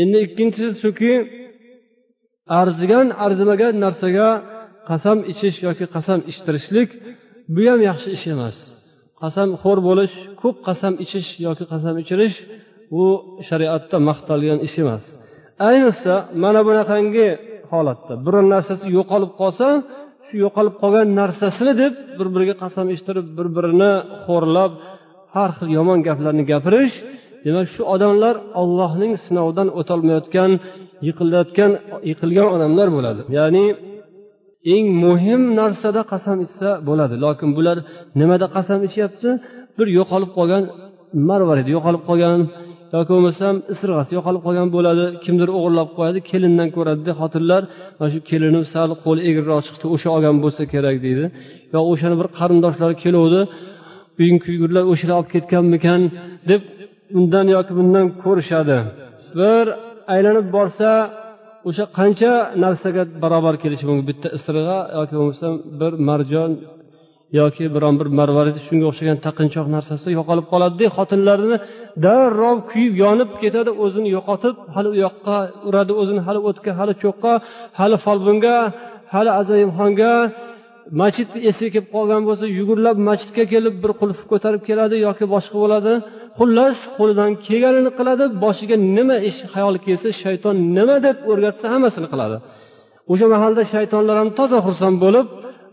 Endi 0.00 0.18
ikkinchisi 0.26 0.68
shuki 0.82 1.12
arzigan 2.60 3.06
arzimagan 3.24 3.74
narsaga 3.84 4.28
qasam 4.90 5.18
ichish 5.32 5.56
yoki 5.66 5.84
qasam 5.94 6.18
ichtirishlik 6.30 6.90
bu 7.54 7.62
ham 7.70 7.80
yaxshi 7.90 8.08
ish 8.16 8.26
emas. 8.34 8.56
Qasamxo'r 9.20 9.78
bo'lish 9.88 10.14
ko'p 10.42 10.56
qasam 10.68 10.94
ichish 11.04 11.28
yoki 11.46 11.64
qasam 11.72 11.94
ichirish 12.02 12.36
bu 12.92 13.06
shariatda 13.48 13.96
maqtalgan 14.08 14.58
ish 14.66 14.76
emas. 14.82 15.04
Ayniqsa 15.68 16.14
mana 16.42 16.60
bunaqangi 16.68 17.28
holatda 17.72 18.12
biron 18.26 18.46
narsasi 18.54 18.84
yo'qolib 18.96 19.32
qolsa 19.40 19.68
shu 20.26 20.34
yo'qolib 20.44 20.74
qolgan 20.82 21.06
narsasini 21.20 21.72
deb 21.82 21.92
bir 22.18 22.28
biriga 22.34 22.54
qasam 22.62 22.86
ichtirib 22.96 23.26
bir 23.38 23.46
birini 23.56 23.92
xo'rlab 24.24 24.72
har 25.34 25.50
xil 25.56 25.68
yomon 25.78 25.98
gaplarni 26.08 26.44
gapirish 26.52 26.94
demak 27.44 27.66
shu 27.74 27.82
odamlar 27.94 28.34
ollohning 28.62 29.12
sinovidan 29.24 29.68
o'tolmayotgan 29.80 30.50
yiqilayotgan 31.06 31.72
yiqilgan 32.10 32.48
odamlar 32.54 32.88
bo'ladi. 32.96 33.20
Ya'ni 33.38 33.64
eng 34.74 34.86
muhim 35.04 35.42
narsada 35.60 36.00
qasam 36.12 36.38
ichsa 36.46 36.68
bo'ladi. 36.88 37.14
Lokin 37.24 37.50
bular 37.56 37.76
nimada 38.20 38.46
qasam 38.56 38.80
ichyapti? 38.88 39.30
Bir 39.78 39.86
yo'qolib 39.98 40.30
qolgan 40.38 40.62
marvar 41.28 41.58
yo'qolib 41.74 42.02
qolgan 42.08 42.40
yoki 42.94 43.10
bo'lmasam 43.14 43.54
isirg'asi 43.72 44.10
yo'qolib 44.16 44.42
qolgan 44.46 44.68
bo'ladi. 44.76 45.04
Kimdir 45.24 45.48
o'g'irlab 45.56 45.88
qo'yadi 45.98 46.18
kelindan 46.30 46.68
ko'radida 46.76 47.12
xotinlar 47.20 47.62
mana 47.98 48.10
shu 48.14 48.20
kelinim 48.30 48.64
sal 48.72 48.90
qo'li 49.04 49.20
egriroq 49.30 49.60
chiqdi 49.66 49.86
o'sha 49.94 50.08
olgan 50.16 50.36
bo'lsa 50.44 50.62
kerak 50.72 50.96
deydi. 51.06 51.24
Yo 51.74 51.80
o'shani 51.92 52.16
bir 52.20 52.28
qarindoshlari 52.38 52.94
keluvdi 53.04 53.40
uying 54.20 54.38
kuygurlar 54.44 54.84
o'shalar 54.92 55.16
olib 55.20 55.30
ketganmikan? 55.34 56.00
deb 56.50 56.62
undan 57.18 57.46
yoki 57.56 57.72
bundan 57.78 58.06
ko'rishadi. 58.24 58.76
Bir 59.38 59.64
aylanib 60.14 60.46
borsa 60.56 60.88
o'sha 61.68 61.84
qancha 61.98 62.32
narsaga 62.64 63.02
barobar 63.22 63.54
kelishi 63.62 63.84
mumkin? 63.88 64.06
Bitta 64.10 64.28
isirg'a 64.38 64.78
yoki 64.98 65.14
bo'lmasam 65.20 65.52
bir 65.80 65.92
marjon 66.08 66.50
yoki 67.38 67.64
biron 67.74 67.94
bir 68.00 68.08
marvarid 68.18 68.56
shunga 68.66 68.86
o'xshagan 68.90 69.18
taqinchoq 69.26 69.66
narsasi 69.76 70.08
yo'qolib 70.18 70.46
qoladida 70.52 70.86
xotinlarini 70.96 71.56
darrov 72.04 72.56
kuyib 72.70 72.94
yonib 73.04 73.30
ketadi 73.42 73.70
o'zini 73.84 74.08
yo'qotib 74.16 74.54
hali 74.74 74.88
u 74.94 74.96
yoqqa 75.06 75.36
uradi 75.68 75.92
o'zini 76.00 76.20
hali 76.26 76.40
o'tga 76.48 76.70
hali 76.80 76.94
cho'qqa 77.04 77.32
hali 77.78 77.96
folbinga 78.04 78.56
hali 79.14 79.30
azayimxonga. 79.40 80.12
Masjid 81.00 81.28
esiga 81.50 81.70
kelib 81.74 81.88
qolgan 81.94 82.22
bo'lsa 82.28 82.46
yugurlab 82.58 82.96
masjidga 83.08 83.44
kelib 83.52 83.74
bir 83.84 83.92
qulf 84.00 84.18
ko'tarib 84.30 84.62
keladi 84.68 84.96
yoki 85.06 85.24
boshqa 85.34 85.56
bo'ladi. 85.64 85.92
Xullas 86.38 86.78
qo'lidan 86.98 87.30
kelganini 87.46 87.90
qiladi 87.98 88.24
boshiga 88.44 88.76
nima 88.96 89.16
ish 89.28 89.40
xayol 89.52 89.76
kelsa 89.86 90.08
shayton 90.22 90.56
nima 90.76 90.96
deb 91.06 91.16
o'rgatsa 91.30 91.66
hammasini 91.72 92.08
qiladi. 92.12 92.36
O'sha 93.12 93.26
mahalda 93.34 93.62
shaytonlar 93.74 94.16
ham 94.20 94.28
toza 94.38 94.58
xursand 94.66 94.96
bo'lib 95.04 95.26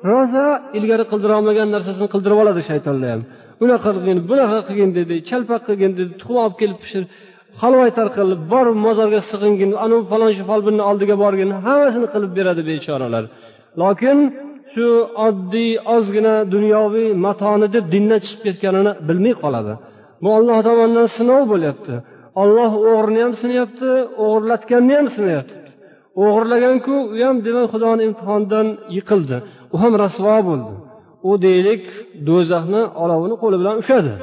rosa 0.09 0.45
ilgari 0.77 1.05
qildira 1.11 1.33
olmagan 1.39 1.67
narsasini 1.75 2.07
qildirib 2.13 2.39
oladi 2.43 2.61
shaytonlar 2.69 3.09
ham. 3.15 3.21
Unaqa 3.63 3.89
qilgin 3.95 4.17
bunaqa 4.29 4.59
qilgin 4.67 4.91
dedi 4.99 5.15
chalpaq 5.29 5.61
qilgin 5.67 5.91
dedi 5.99 6.11
tuxum 6.21 6.37
olib 6.43 6.55
kelib 6.61 6.77
pishir 6.83 7.03
halvoy 7.61 7.89
qilib 8.17 8.41
bor 8.53 8.65
mozorga 8.85 9.21
sig'ingin 9.31 9.71
anavi 9.85 10.03
falonchi 10.11 10.43
folbinni 10.49 10.83
oldiga 10.89 11.15
borgin 11.23 11.49
hammasini 11.65 12.07
qilib 12.13 12.31
beradi 12.37 12.61
bechoralar. 12.69 13.23
Lokin 13.81 14.17
shu 14.73 14.87
oddiy 15.27 15.71
ozgina 15.95 16.35
dunyoviy 16.53 17.09
matoni 17.25 17.67
deb 17.75 17.85
dindan 17.93 18.19
chiqib 18.25 18.41
ketganini 18.47 18.91
bilmay 19.07 19.35
qoladi. 19.43 19.73
Bu 20.23 20.29
olloh 20.37 20.57
tomonidan 20.67 21.07
sinov 21.17 21.43
bo'lyapti. 21.53 21.93
Olloh 22.41 22.71
o'g'rini 22.91 23.19
ham 23.25 23.33
sinayapti 23.41 23.89
o'g'irlatganni 24.23 24.93
ham 24.99 25.07
sinayapti 25.15 25.55
o'g'irlaganku 26.23 26.95
u 27.13 27.15
ham 27.25 27.37
demak 27.47 27.67
xudoni 27.73 28.01
imtihonidan 28.09 28.67
yiqildi. 28.95 29.37
U 29.73 29.75
ham 29.81 29.93
rasvo 30.03 30.35
bo'ldi. 30.49 30.73
U 31.29 31.31
deylik 31.45 31.83
do'zaxni 32.27 32.81
olovini 33.03 33.35
qo'li 33.43 33.57
bilan 33.61 33.75
ushladi 33.81 34.13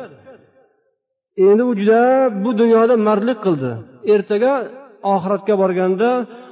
endi 1.46 1.62
u 1.70 1.72
juda 1.80 2.00
bu 2.44 2.50
dunyoda 2.60 2.94
mardlik 3.08 3.38
qildi. 3.46 3.70
Ertaga 4.14 4.52
oxiratga 5.14 5.54
borganda 5.62 6.08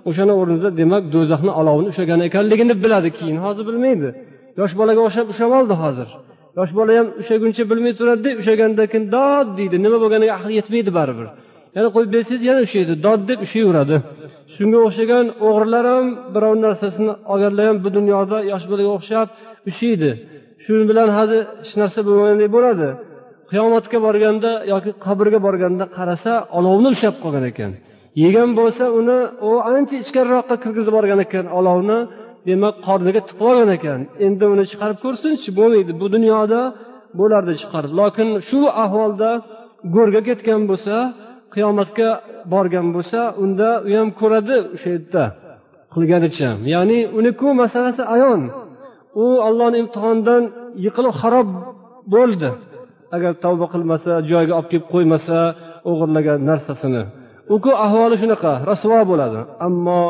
o'shani 0.08 0.34
o'rnida 0.40 0.68
demak 0.80 1.02
do'zaxni 1.14 1.52
olovini 1.60 1.88
ushlagan 1.92 2.20
ekanligini 2.28 2.74
biladi. 2.84 3.08
Keyin 3.18 3.38
hozir 3.44 3.64
bilmaydi. 3.68 4.08
Yosh 4.60 4.74
bolaga 4.80 5.00
o'xshab 5.06 5.26
ushlab 5.32 5.52
oldi 5.58 5.74
hozir. 5.82 6.08
Yosh 6.58 6.72
bola 6.78 6.92
ham 6.98 7.08
ushlaguncha 7.20 7.62
bilmay 7.70 7.92
turadida 8.00 8.30
ushlagandan 8.40 8.86
keyin 8.92 9.06
dod 9.16 9.48
deydi. 9.58 9.76
Nima 9.84 9.98
bo'lganiga 10.02 10.32
aqli 10.38 10.52
yetmaydi 10.60 10.90
baribir. 10.98 11.26
Yana 11.76 11.88
qo'yib 11.94 12.10
bersangiz 12.14 12.42
yana 12.50 12.60
ushlaydi 12.66 12.94
dod 13.06 13.20
deb 13.30 13.38
ushlayveradi 13.46 13.96
shunga 14.54 14.78
o'xshagan 14.86 15.26
o'g'rilar 15.46 15.84
ham 15.92 16.06
birov 16.34 16.54
narsasini 16.64 17.12
olganlar 17.32 17.64
ham 17.70 17.78
bu 17.84 17.88
dunyoda 17.98 18.38
yosh 18.52 18.64
bolaga 18.70 18.90
o'xshab 18.98 19.28
ushlaydi 19.68 20.10
shu 20.64 20.72
bilan 20.90 21.08
hali 21.16 21.38
hech 21.60 21.74
narsa 21.80 22.00
bo'lmagandek 22.08 22.50
bo'ladi. 22.56 22.88
Qiyomatga 23.50 23.98
borganda 24.06 24.50
yoki 24.72 24.90
qabrga 25.06 25.38
borganda 25.46 25.84
qarasa 25.98 26.32
olovni 26.58 26.88
ushlab 26.94 27.16
qolgan 27.24 27.44
ekan. 27.52 27.70
Yegan 28.24 28.50
bo'lsa 28.60 28.84
uni 29.00 29.18
u 29.48 29.50
ancha 29.74 29.94
ichkariroqqa 30.02 30.54
kirgizib 30.62 30.92
yuborgan 30.92 31.20
ekan 31.26 31.44
olovni 31.58 31.98
demak 32.48 32.74
qorniga 32.86 33.20
tiqib 33.28 33.44
olgan 33.50 33.70
ekan. 33.78 34.00
Endi 34.26 34.44
uni 34.54 34.64
chiqarib 34.70 34.98
ko'rsinchi 35.04 35.48
bo'lmaydi. 35.58 35.92
Bu 36.00 36.06
dunyoda 36.14 36.60
bo'lardi 37.20 37.54
chiqarib. 37.62 37.92
Lokin 38.00 38.28
shu 38.48 38.60
ahvolda 38.84 39.30
go'rga 39.94 40.20
ketgan 40.28 40.62
bo'lsa 40.70 40.94
qiyomatga 41.56 42.08
borgan 42.52 42.86
bo'lsa 42.96 43.20
unda 43.42 43.68
u 43.88 43.90
ham 43.98 44.08
ko'radi 44.20 44.56
o'sha 44.74 44.88
yerda 44.94 45.24
qilganicha. 45.94 46.48
Ya'ni 46.74 46.98
uniku 47.18 47.48
masalasi 47.62 48.02
ayon. 48.14 48.40
U 49.24 49.26
ollohni 49.48 49.76
imtihonidan 49.82 50.42
yiqilib 50.84 51.14
xarob 51.20 51.48
bo'ldi. 52.14 52.48
Agar 53.16 53.32
tavba 53.44 53.66
qilmasa 53.74 54.12
joyiga 54.30 54.54
olib 54.58 54.68
kelib 54.72 54.86
qo'ymasa 54.94 55.38
o'g'irlagan 55.90 56.38
narsasini. 56.50 57.02
Uku 57.54 57.70
ahvoli 57.86 58.16
shunaqa 58.22 58.52
rasvo 58.70 59.00
bo'ladi. 59.10 59.40
Ammo 59.66 60.02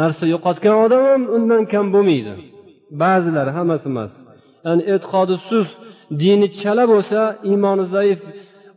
narsa 0.00 0.24
yo'qotgan 0.34 0.74
odam 0.84 1.02
ham 1.10 1.22
undan 1.36 1.62
kam 1.72 1.86
bo'lmaydi. 1.94 2.34
Ba'zilari 3.02 3.50
hammasi 3.58 3.86
emas. 3.92 4.12
Ya'ni 4.66 4.82
e'tiqodi 4.94 5.34
sust 5.48 5.74
dini 6.22 6.46
chala 6.60 6.84
bo'lsa 6.92 7.20
iymoni 7.50 7.84
zaif 7.94 8.20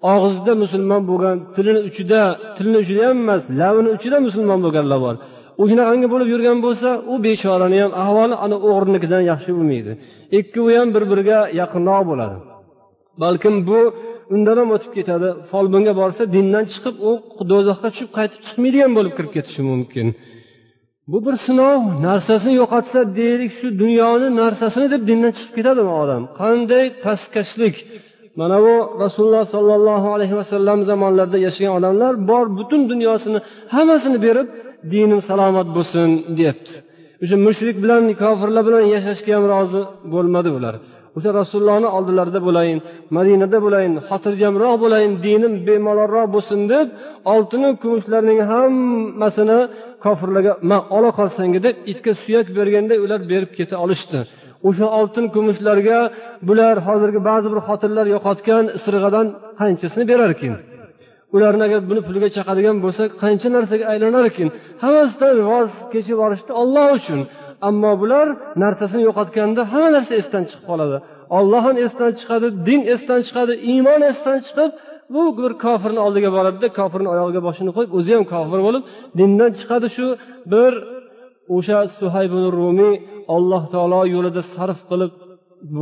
og'zida 0.10 0.54
musulmon 0.64 1.02
bo'lgan 1.10 1.38
tilini 1.56 1.82
uchida 1.90 2.22
tilini 2.58 2.78
uchida 2.84 3.02
ham 3.08 3.18
emas 3.24 3.44
labini 3.62 3.90
uchida 3.98 4.18
musulmon 4.28 4.60
bo'lganlar 4.66 5.00
bor. 5.06 5.16
U 5.62 5.64
shunaqangi 5.70 6.08
bo'lib 6.14 6.28
yurgan 6.34 6.58
bo'lsa 6.66 6.90
u 7.12 7.16
bechorani 7.26 7.78
ham 7.84 7.92
ahvoli 8.04 8.36
ana 8.46 8.58
o'g'rinikidan 8.70 9.24
yaxshi 9.32 9.52
bo'lmaydi 9.58 9.92
ikkovi 10.40 10.74
ham 10.80 10.90
bir 10.96 11.04
biriga 11.12 11.40
yaqinroq 11.62 12.04
bo'ladi. 12.12 12.38
Balkim 13.24 13.56
bu 13.70 13.80
undan 14.34 14.58
ham 14.62 14.70
o'tib 14.76 14.92
ketadi. 14.98 15.30
Folbinga 15.52 15.94
borsa 16.02 16.22
dindan 16.36 16.66
chiqib 16.74 16.96
u 17.10 17.12
do'zaxga 17.52 17.90
tushib 17.94 18.10
qaytib 18.18 18.40
chiqmaydigan 18.46 18.92
bo'lib 18.98 19.14
kirib 19.18 19.32
ketishi 19.38 19.62
mumkin. 19.72 20.08
Bu 21.12 21.18
bir 21.26 21.36
sinov 21.46 21.80
narsasini 22.08 22.54
yo'qotsa 22.62 23.00
deylik 23.20 23.52
shu 23.60 23.68
dunyoni 23.82 24.28
narsasini 24.42 24.88
deb 24.94 25.02
dindan 25.10 25.32
chiqib 25.38 25.54
ketadimi 25.58 25.94
odam. 26.04 26.22
Qanday 26.42 26.86
pastkashlik 27.06 27.76
mana 28.40 28.58
bu 28.66 28.76
rasululloh 29.04 29.46
sollallohu 29.56 30.08
alayhi 30.16 30.36
vasallam 30.40 30.80
zamonlarida 30.90 31.38
yashagan 31.48 31.74
odamlar 31.80 32.14
bor 32.30 32.46
butun 32.58 32.82
dunyosini 32.92 33.40
hammasini 33.74 34.18
berib 34.26 34.48
dinim 34.94 35.22
salomat 35.30 35.68
bo'lsin 35.78 36.10
deyapti. 36.38 36.74
O'sha 37.24 37.38
mushrik 37.48 37.78
bilan 37.84 38.04
kofirlar 38.24 38.64
bilan 38.68 38.84
yashashga 38.96 39.32
ham 39.38 39.46
rozi 39.54 39.82
bo'lmadi 40.14 40.50
ular. 40.58 40.76
O'sha 41.18 41.32
rasulullohni 41.42 41.90
oldilarida 41.98 42.40
bo'layin 42.48 42.80
madinada 43.18 43.58
bo'layin 43.66 43.94
xotirjamroq 44.10 44.76
bo'layin 44.84 45.14
dinim 45.26 45.54
bemalolroq 45.68 46.28
bo'lsin 46.36 46.60
deb 46.74 46.88
oltinu 47.34 47.70
kumushlarning 47.82 48.40
hammasini 48.52 49.60
kofirlarga 50.06 50.54
man 50.70 50.82
ola 50.98 51.10
qolsang 51.20 51.52
deb 51.66 51.76
itga 51.92 52.12
suyak 52.24 52.48
berganday 52.58 52.98
ular 53.06 53.22
berib 53.32 53.52
keta 53.58 53.76
olishdi. 53.86 54.20
O'sha 54.68 54.88
oltin 55.00 55.26
kumushlarga 55.36 56.00
bular 56.48 56.76
hozirgi 56.88 57.20
ba'zi 57.30 57.48
bir 57.54 57.60
xotinlar 57.68 58.06
yo'qotgan 58.16 58.64
isrig'adan 58.78 59.28
qanchasini 59.60 60.06
berarkin? 60.12 60.54
Ularni 61.36 61.64
agar 61.68 61.82
buni 61.90 62.02
puliga 62.08 62.30
chaqadigan 62.38 62.78
bo'lsa 62.84 63.04
qancha 63.22 63.50
narsaga 63.56 63.86
aylanarkin? 63.94 64.48
Hammasidan 64.84 65.38
voz 65.52 65.70
kechib 65.94 66.14
yuborishdi 66.14 66.52
olloh 66.62 66.88
uchun. 66.98 67.20
Ammo 67.70 67.92
bular 68.02 68.28
narsasini 68.64 69.04
yo'qotganda 69.10 69.62
hamma 69.72 69.90
narsa 69.98 70.14
esdan 70.22 70.44
chiqib 70.50 70.66
qoladi. 70.70 70.98
Olloh 71.38 71.62
ham 71.68 71.76
esdan 71.86 72.12
chiqadi 72.20 72.48
din 72.68 72.82
esdan 72.94 73.20
chiqadi 73.28 73.54
iymon 73.72 74.02
esdan 74.12 74.38
chiqib 74.48 74.72
bu 75.14 75.24
bir 75.38 75.52
kofirni 75.66 76.00
oldiga 76.06 76.30
boradida 76.38 76.68
kofirni 76.80 77.10
oyog'iga 77.14 77.42
boshini 77.48 77.72
qo'yib 77.78 77.92
o'zi 78.00 78.12
ham 78.18 78.26
kofir 78.34 78.60
bo'lib 78.68 78.84
dindan 79.20 79.52
chiqadi 79.60 79.88
shu 79.96 80.06
bir 80.54 80.72
o'sha 81.56 81.80
suhaybun 82.00 82.46
rumiy 82.60 82.96
alloh 83.36 83.64
taolo 83.74 84.02
yo'lida 84.16 84.42
sarf 84.56 84.80
qilib 84.90 85.12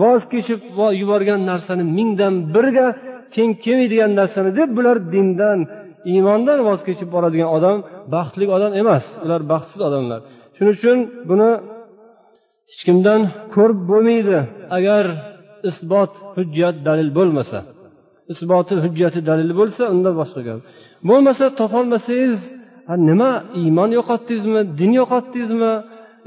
voz 0.01 0.21
kechib 0.33 0.61
yuborgan 1.01 1.41
narsani 1.51 1.83
mingdan 1.97 2.33
biriga 2.55 2.87
teng 3.33 3.51
kelmaydigan 3.63 4.11
narsani 4.19 4.49
deb 4.59 4.69
bular 4.77 4.97
dindan 5.13 5.59
iymondan 6.11 6.59
voz 6.67 6.79
kechib 6.87 7.09
boradigan 7.15 7.49
odam 7.57 7.77
baxtli 8.13 8.45
odam 8.55 8.71
emas. 8.81 9.05
Ular 9.25 9.41
baxtsiz 9.51 9.81
odamlar. 9.87 10.19
Shuning 10.55 10.73
uchun 10.77 10.97
buni 11.29 11.49
hech 12.71 12.81
kimdan 12.87 13.21
ko'rib 13.53 13.79
bo'lmaydi. 13.89 14.37
Agar 14.77 15.05
isbot 15.69 16.11
hujjat 16.35 16.75
dalil 16.87 17.09
bo'lmasa 17.17 17.59
isboti 18.33 18.73
hujjati 18.83 19.19
dalil 19.29 19.51
bo'lsa 19.59 19.83
unda 19.93 20.11
boshqa 20.19 20.41
gap. 20.47 20.59
Bo'lmasa 21.09 21.45
topolmasangiz 21.59 22.35
nima 23.09 23.31
iymon 23.61 23.89
yo'qotdingizmi 23.97 24.61
din 24.79 24.91
yo'qotdingizmi? 24.99 25.73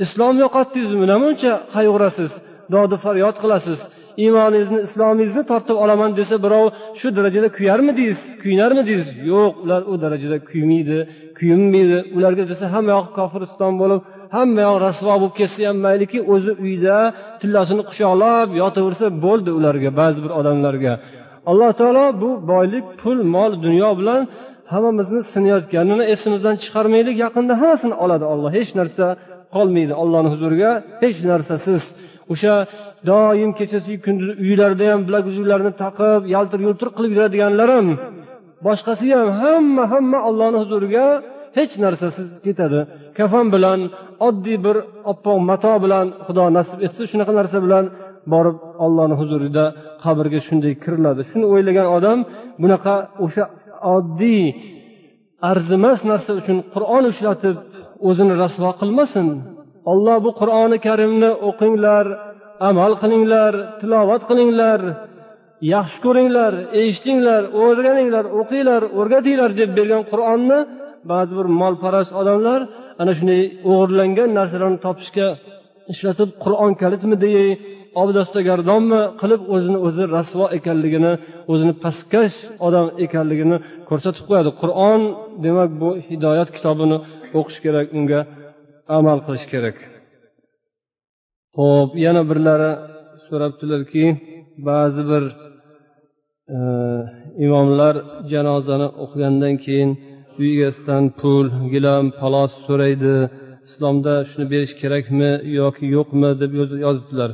Islom 0.04 0.34
yo'qotdingizmi? 0.44 1.04
Nima 1.12 1.24
uncha 1.32 1.52
qayg'urasiz 1.74 2.32
dodi 2.74 2.96
faryod 3.04 3.36
qilasiz. 3.42 3.80
Iymoningizni 4.24 4.78
islomingizni 4.86 5.44
tortib 5.50 5.76
olaman 5.84 6.10
desa 6.20 6.36
birov 6.44 6.66
shu 7.00 7.08
darajada 7.16 7.48
kuyarmidingiz 7.58 8.18
kuyinarmidingiz 8.42 9.06
yo'q 9.32 9.52
ular 9.64 9.82
u 9.92 9.94
darajada 10.04 10.38
kuymaydi 10.50 10.98
kuyinmaydi 11.38 11.98
ularga 12.16 12.44
desa 12.50 12.64
hamma 12.74 12.90
yoq 12.96 13.06
kofiriston 13.18 13.72
bo'lib 13.82 14.00
hamma 14.36 14.60
yoq 14.66 14.76
rasvo 14.86 15.14
bo'lib 15.20 15.34
ketsa 15.40 15.60
ham 15.68 15.78
mayliki 15.86 16.18
o'zi 16.34 16.52
uyda 16.64 16.96
tillasini 17.40 17.82
quchoqlab 17.88 18.48
yotaversa 18.62 19.06
bo'ldi 19.24 19.50
ularga 19.58 19.90
ba'zi 20.00 20.18
bir 20.24 20.32
odamlarga. 20.40 20.92
Alloh 21.50 21.70
taolo 21.80 22.04
bu 22.22 22.30
boylik 22.52 22.84
pul 23.00 23.18
mol 23.34 23.52
dunyo 23.66 23.90
bilan 24.00 24.20
hammamizni 24.72 25.20
sinayotganini 25.32 26.04
esimizdan 26.14 26.56
chiqarmaylik 26.62 27.16
yaqinda 27.24 27.54
hammasini 27.60 27.96
oladi. 28.04 28.24
Olloh 28.32 28.50
hech 28.58 28.70
narsa 28.80 29.06
qolmaydi 29.56 29.94
ollohni 30.02 30.28
huzuriga. 30.34 30.70
Hech 31.02 31.18
narsasiz 31.30 31.82
o'sha 32.32 32.54
doim 33.10 33.50
kechasi 33.58 33.92
kunduzi 34.04 34.32
uylarida 34.44 34.84
ham 34.92 35.00
bilaguzuklarni 35.08 35.72
taqib 35.84 36.22
yaltir 36.34 36.60
yultir 36.66 36.88
qilib 36.96 37.12
yuradiganlar 37.16 37.68
ham 37.76 37.88
boshqasi 38.66 39.06
ham 39.16 39.28
hamma 39.42 39.84
hamma 39.92 40.18
ollohni 40.28 40.58
huzuriga 40.62 41.06
hech 41.58 41.74
narsasiz 41.84 42.28
ketadi. 42.46 42.80
Kafan 43.18 43.46
bilan 43.54 43.80
oddiy 44.28 44.58
bir 44.66 44.76
oppoq 45.12 45.38
mato 45.50 45.74
bilan 45.84 46.06
xudo 46.26 46.44
nasib 46.58 46.78
etsa 46.86 47.02
shunaqa 47.10 47.32
narsa 47.40 47.58
bilan 47.66 47.84
borib 48.32 48.56
ollohni 48.84 49.16
huzurida 49.20 49.64
qabrga 50.04 50.40
shunday 50.48 50.74
kiriladi. 50.82 51.20
Shuni 51.30 51.46
o'ylagan 51.52 51.86
odam 51.96 52.18
bunaqa 52.62 52.94
o'sha 53.24 53.44
oddiy 53.96 54.44
arzimas 55.50 56.00
narsa 56.10 56.30
uchun 56.40 56.58
qur'on 56.74 57.04
ishlatib 57.12 57.56
o'zini 58.08 58.34
rasvo 58.42 58.70
qilmasin. 58.80 59.26
Olloh 59.92 60.16
bu 60.24 60.30
qur'oni 60.40 60.78
karimni 60.86 61.30
o'qinglar 61.48 62.06
amal 62.68 62.92
qilinglar 63.02 63.52
tilovat 63.80 64.22
qilinglar 64.30 64.80
yaxshi 65.74 65.98
ko'ringlar 66.06 66.52
eshitinglar 66.82 67.42
o'rganinglar 67.62 68.24
o'qinglar 68.40 68.82
o'rgatinglar 68.98 69.50
deb 69.60 69.70
bergan 69.78 70.02
qur'onni 70.12 70.58
ba'zi 71.12 71.32
bir 71.38 71.46
molparast 71.60 72.12
odamlar 72.20 72.60
ana 73.02 73.12
shunday 73.18 73.42
o'g'irlangan 73.70 74.28
narsalarni 74.38 74.78
topishga 74.86 75.28
ishlatib 75.92 76.30
qur'on 76.44 76.72
kalitmi 76.82 77.16
deyay 77.24 77.48
obdastagardonmi 78.02 79.00
qilib 79.20 79.42
o'zini 79.54 79.78
o'zi 79.86 80.04
rasvo 80.16 80.44
ekanligini 80.58 81.12
o'zini 81.52 81.74
pastkash 81.84 82.36
odam 82.66 82.86
ekanligini 83.04 83.56
ko'rsatib 83.88 84.24
qo'yadi. 84.28 84.50
Qur'on 84.60 85.00
demak 85.44 85.70
bu 85.80 85.88
hidoyat 86.08 86.48
kitobini 86.56 86.96
o'qish 87.40 87.58
kerak 87.64 87.86
unga 87.98 88.20
amal 88.98 89.18
qilish 89.26 89.46
kerak. 89.52 89.76
Ho'p 91.56 91.90
yana 92.06 92.22
birlari 92.30 92.72
so'rabdilarki 93.26 94.04
ba'zi 94.68 95.02
bir 95.10 95.24
e, 96.56 96.58
imomlar 97.46 97.94
janozani 98.32 98.88
o'qigandan 99.02 99.54
keyin 99.64 99.90
uy 100.38 100.48
egasidan 100.56 101.04
pul 101.20 101.46
gilam 101.72 102.04
palos 102.20 102.52
so'raydi 102.66 103.16
islomda 103.68 104.14
shuni 104.30 104.46
berish 104.52 104.74
kerakmi 104.82 105.30
yoki 105.60 105.84
yo'qmi 105.96 106.30
deb 106.42 106.52
yozibdilar. 106.86 107.30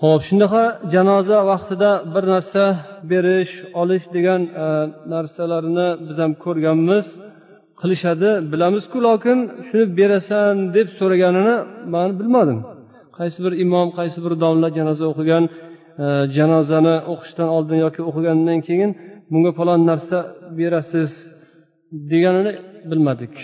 Ho'p 0.00 0.22
shunaqa 0.28 0.64
janoza 0.94 1.38
vaqtida 1.50 1.90
bir 2.14 2.24
narsa 2.32 2.64
berish 3.10 3.54
olish 3.80 4.06
degan 4.16 4.42
e, 4.64 4.66
narsalarni 5.12 5.88
biz 6.06 6.16
ham 6.22 6.32
ko'rganmiz. 6.44 7.06
Qilishadi 7.80 8.30
bilamizku 8.52 8.98
lokin 9.08 9.38
shuni 9.66 9.84
berasan 9.98 10.54
deb 10.76 10.88
so'raganini 10.98 11.56
man 11.94 12.08
bilmadim. 12.20 12.58
Qaysi 13.18 13.38
bir 13.44 13.52
imom 13.64 13.88
qaysi 13.98 14.18
bir 14.24 14.32
domla 14.42 14.68
janoza 14.78 15.04
o'qigan 15.12 15.44
e, 16.04 16.06
janozani 16.36 16.96
o'qishdan 17.12 17.48
oldin 17.56 17.78
yoki 17.84 18.00
o'qigandan 18.10 18.58
keyin 18.68 18.90
bunga 19.32 19.52
falon 19.58 19.80
narsa 19.90 20.18
berasiz 20.58 21.10
deganini 22.10 22.52
bilmadik. 22.90 23.34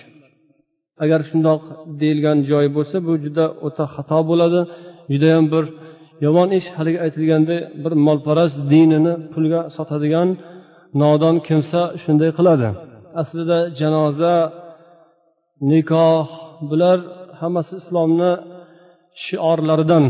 Agar 1.04 1.20
shundoq 1.28 1.60
deyilgan 2.00 2.38
joyi 2.50 2.70
bo'lsa 2.76 2.96
bu 3.06 3.12
juda 3.24 3.44
o'ta 3.66 3.84
xato 3.94 4.18
bo'ladi. 4.30 4.60
Judayam 5.12 5.46
bir 5.54 5.64
yomon 6.24 6.48
ish. 6.58 6.68
Haligi 6.76 6.98
aytilgandek 7.06 7.60
bir 7.84 7.92
molparast 8.06 8.56
dinini 8.72 9.14
pulga 9.32 9.60
sotadigan 9.76 10.28
nodon 11.02 11.36
kimsa 11.48 11.80
shunday 12.02 12.30
qiladi. 12.38 12.68
Aslida 13.20 13.58
janoza 13.80 14.34
nikoh 15.70 16.26
bular 16.70 16.98
hammasi 17.40 17.74
islomni 17.82 18.32
shiorlaridan 19.24 20.04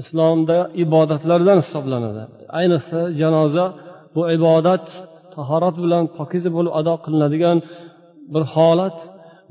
islomda 0.00 0.58
ibodatlardan 0.84 1.58
hisoblanadi. 1.64 2.22
Ayniqsa 2.58 3.00
janoza 3.20 3.64
bu 4.14 4.22
ibodat 4.36 4.86
tahorat 5.34 5.76
bilan 5.84 6.04
pokiza 6.18 6.50
bo'lib 6.56 6.72
ado 6.80 6.94
qilinadigan 7.04 7.58
bir 8.32 8.42
holat. 8.54 8.98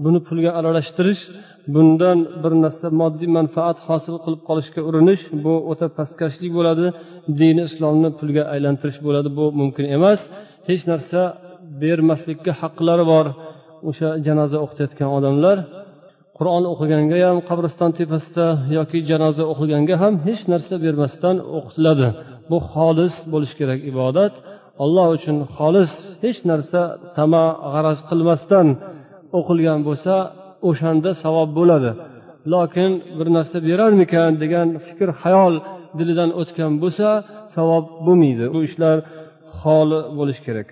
Buni 0.04 0.20
pulga 0.28 0.52
aralashtirish 0.60 1.22
bundan 1.74 2.18
bir 2.44 2.54
narsa 2.64 2.88
moddiy 3.02 3.30
manfaat 3.38 3.78
hosil 3.88 4.16
qilib 4.24 4.42
qolishga 4.50 4.82
urinish 4.90 5.24
bu 5.46 5.54
o'ta 5.72 5.88
pastkashlik 5.98 6.52
bo'ladi. 6.58 6.86
Dini 7.40 7.64
islomni 7.70 8.10
pulga 8.20 8.44
aylantirish 8.54 9.00
bo'ladi 9.06 9.30
bu 9.38 9.46
mumkin 9.60 9.86
emas. 9.98 10.20
Hech 10.70 10.84
narsa 10.92 11.22
bermaslikka 11.82 12.52
haqlari 12.62 13.06
bor 13.14 13.26
o'sha 13.90 14.10
janoza 14.28 14.58
o'qitayotgan 14.66 15.10
odamlar. 15.18 15.58
Qur'on 16.38 16.64
o'qiganga 16.74 17.18
ham 17.28 17.38
qabriston 17.50 17.92
tepasida 18.00 18.48
yoki 18.78 19.00
janoza 19.10 19.44
o'qiganga 19.52 19.96
ham 20.04 20.14
hech 20.28 20.44
narsa 20.52 20.74
bermasdan 20.86 21.36
o'qitiladi 21.58 22.08
bu 22.50 22.58
xolis 22.72 23.16
bo'lishi 23.34 23.56
kerak 23.60 23.80
ibodat. 23.92 24.34
Alloh 24.84 25.08
uchun 25.18 25.38
xolis 25.56 25.92
hech 26.24 26.40
narsa 26.50 26.82
tama 27.18 27.46
g'araz 27.74 28.00
qilmasdan 28.10 28.68
o'qilgan 29.38 29.80
bo'lsa 29.88 30.14
o'shanda 30.70 31.12
savob 31.24 31.50
bo'ladi. 31.60 31.92
Lokin 32.54 32.92
bir 33.18 33.28
narsa 33.38 33.58
berarmikan 33.68 34.32
degan 34.44 34.68
fikr 34.88 35.10
xayol 35.22 35.54
dilidan 35.98 36.30
o'tgan 36.42 36.74
bo'lsa 36.84 37.10
savob 37.56 37.86
bo'lmaydi. 38.06 38.46
Bu 38.54 38.60
ishlar 38.68 38.98
xoli 39.60 40.00
bo'lishi 40.18 40.44
kerak. 40.50 40.70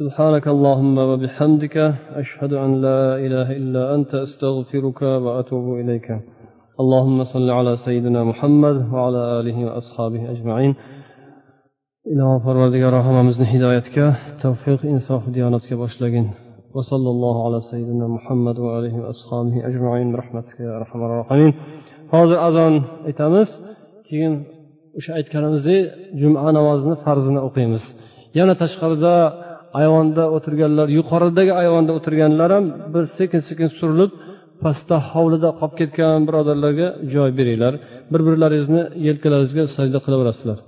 سبحانك 0.00 0.46
اللهم 0.54 0.96
وبحمدك 1.10 1.76
أشهد 2.22 2.52
أن 2.64 2.70
لا 2.86 3.02
إله 3.26 3.48
إلا 3.60 3.82
أنت 3.94 4.12
أستغفرك 4.26 5.00
وأتوب 5.24 5.66
إليك. 5.80 6.08
اللهم 6.82 7.18
صل 7.34 7.48
على 7.58 7.72
سيدنا 7.86 8.20
محمد 8.30 8.76
وعلى 8.92 9.22
آله 9.38 9.58
وأصحابه 9.66 10.22
أجمعين. 10.34 10.72
إلى 12.12 12.40
فرودك 12.44 12.82
رحمة 12.98 13.28
هدايتك 13.54 13.96
توفيق 14.42 14.80
إنصاف 14.94 15.22
ديانتك 15.34 15.72
باشلقين 15.80 16.26
وصلى 16.74 17.10
الله 17.14 17.36
على 17.46 17.58
سيدنا 17.70 18.06
محمد 18.16 18.56
وآله 18.58 18.94
وأصحابه 19.02 19.54
أجمعين. 19.68 20.06
برحمتك 20.12 20.60
يا 20.60 20.76
أرحم 20.78 21.00
الراحمين. 21.06 21.52
hozir 22.12 22.38
azon 22.48 22.74
aytamiz 23.08 23.48
keyin 24.08 24.34
o'sha 24.98 25.12
aytganimizdek 25.18 25.80
juma 26.20 26.48
namozini 26.58 26.96
farzini 27.04 27.40
o'qiymiz 27.48 27.84
yana 28.38 28.54
tashqarida 28.62 29.14
ayvonda 29.80 30.24
o'tirganlar 30.36 30.88
yuqoridagi 30.98 31.52
ayvonda 31.62 31.92
o'tirganlar 31.98 32.50
ham 32.56 32.64
bir 32.94 33.04
sekin 33.16 33.40
sekin 33.48 33.68
surilib 33.78 34.12
pastda 34.62 34.96
hovlida 35.10 35.50
qolib 35.58 35.74
ketgan 35.80 36.18
birodarlarga 36.28 36.88
joy 37.14 37.30
beringlar. 37.38 37.74
Bir 38.12 38.20
birlaringizni 38.28 38.82
yelkalaringizga 39.06 39.64
sajda 39.76 39.98
qilaverasizlar. 40.04 40.58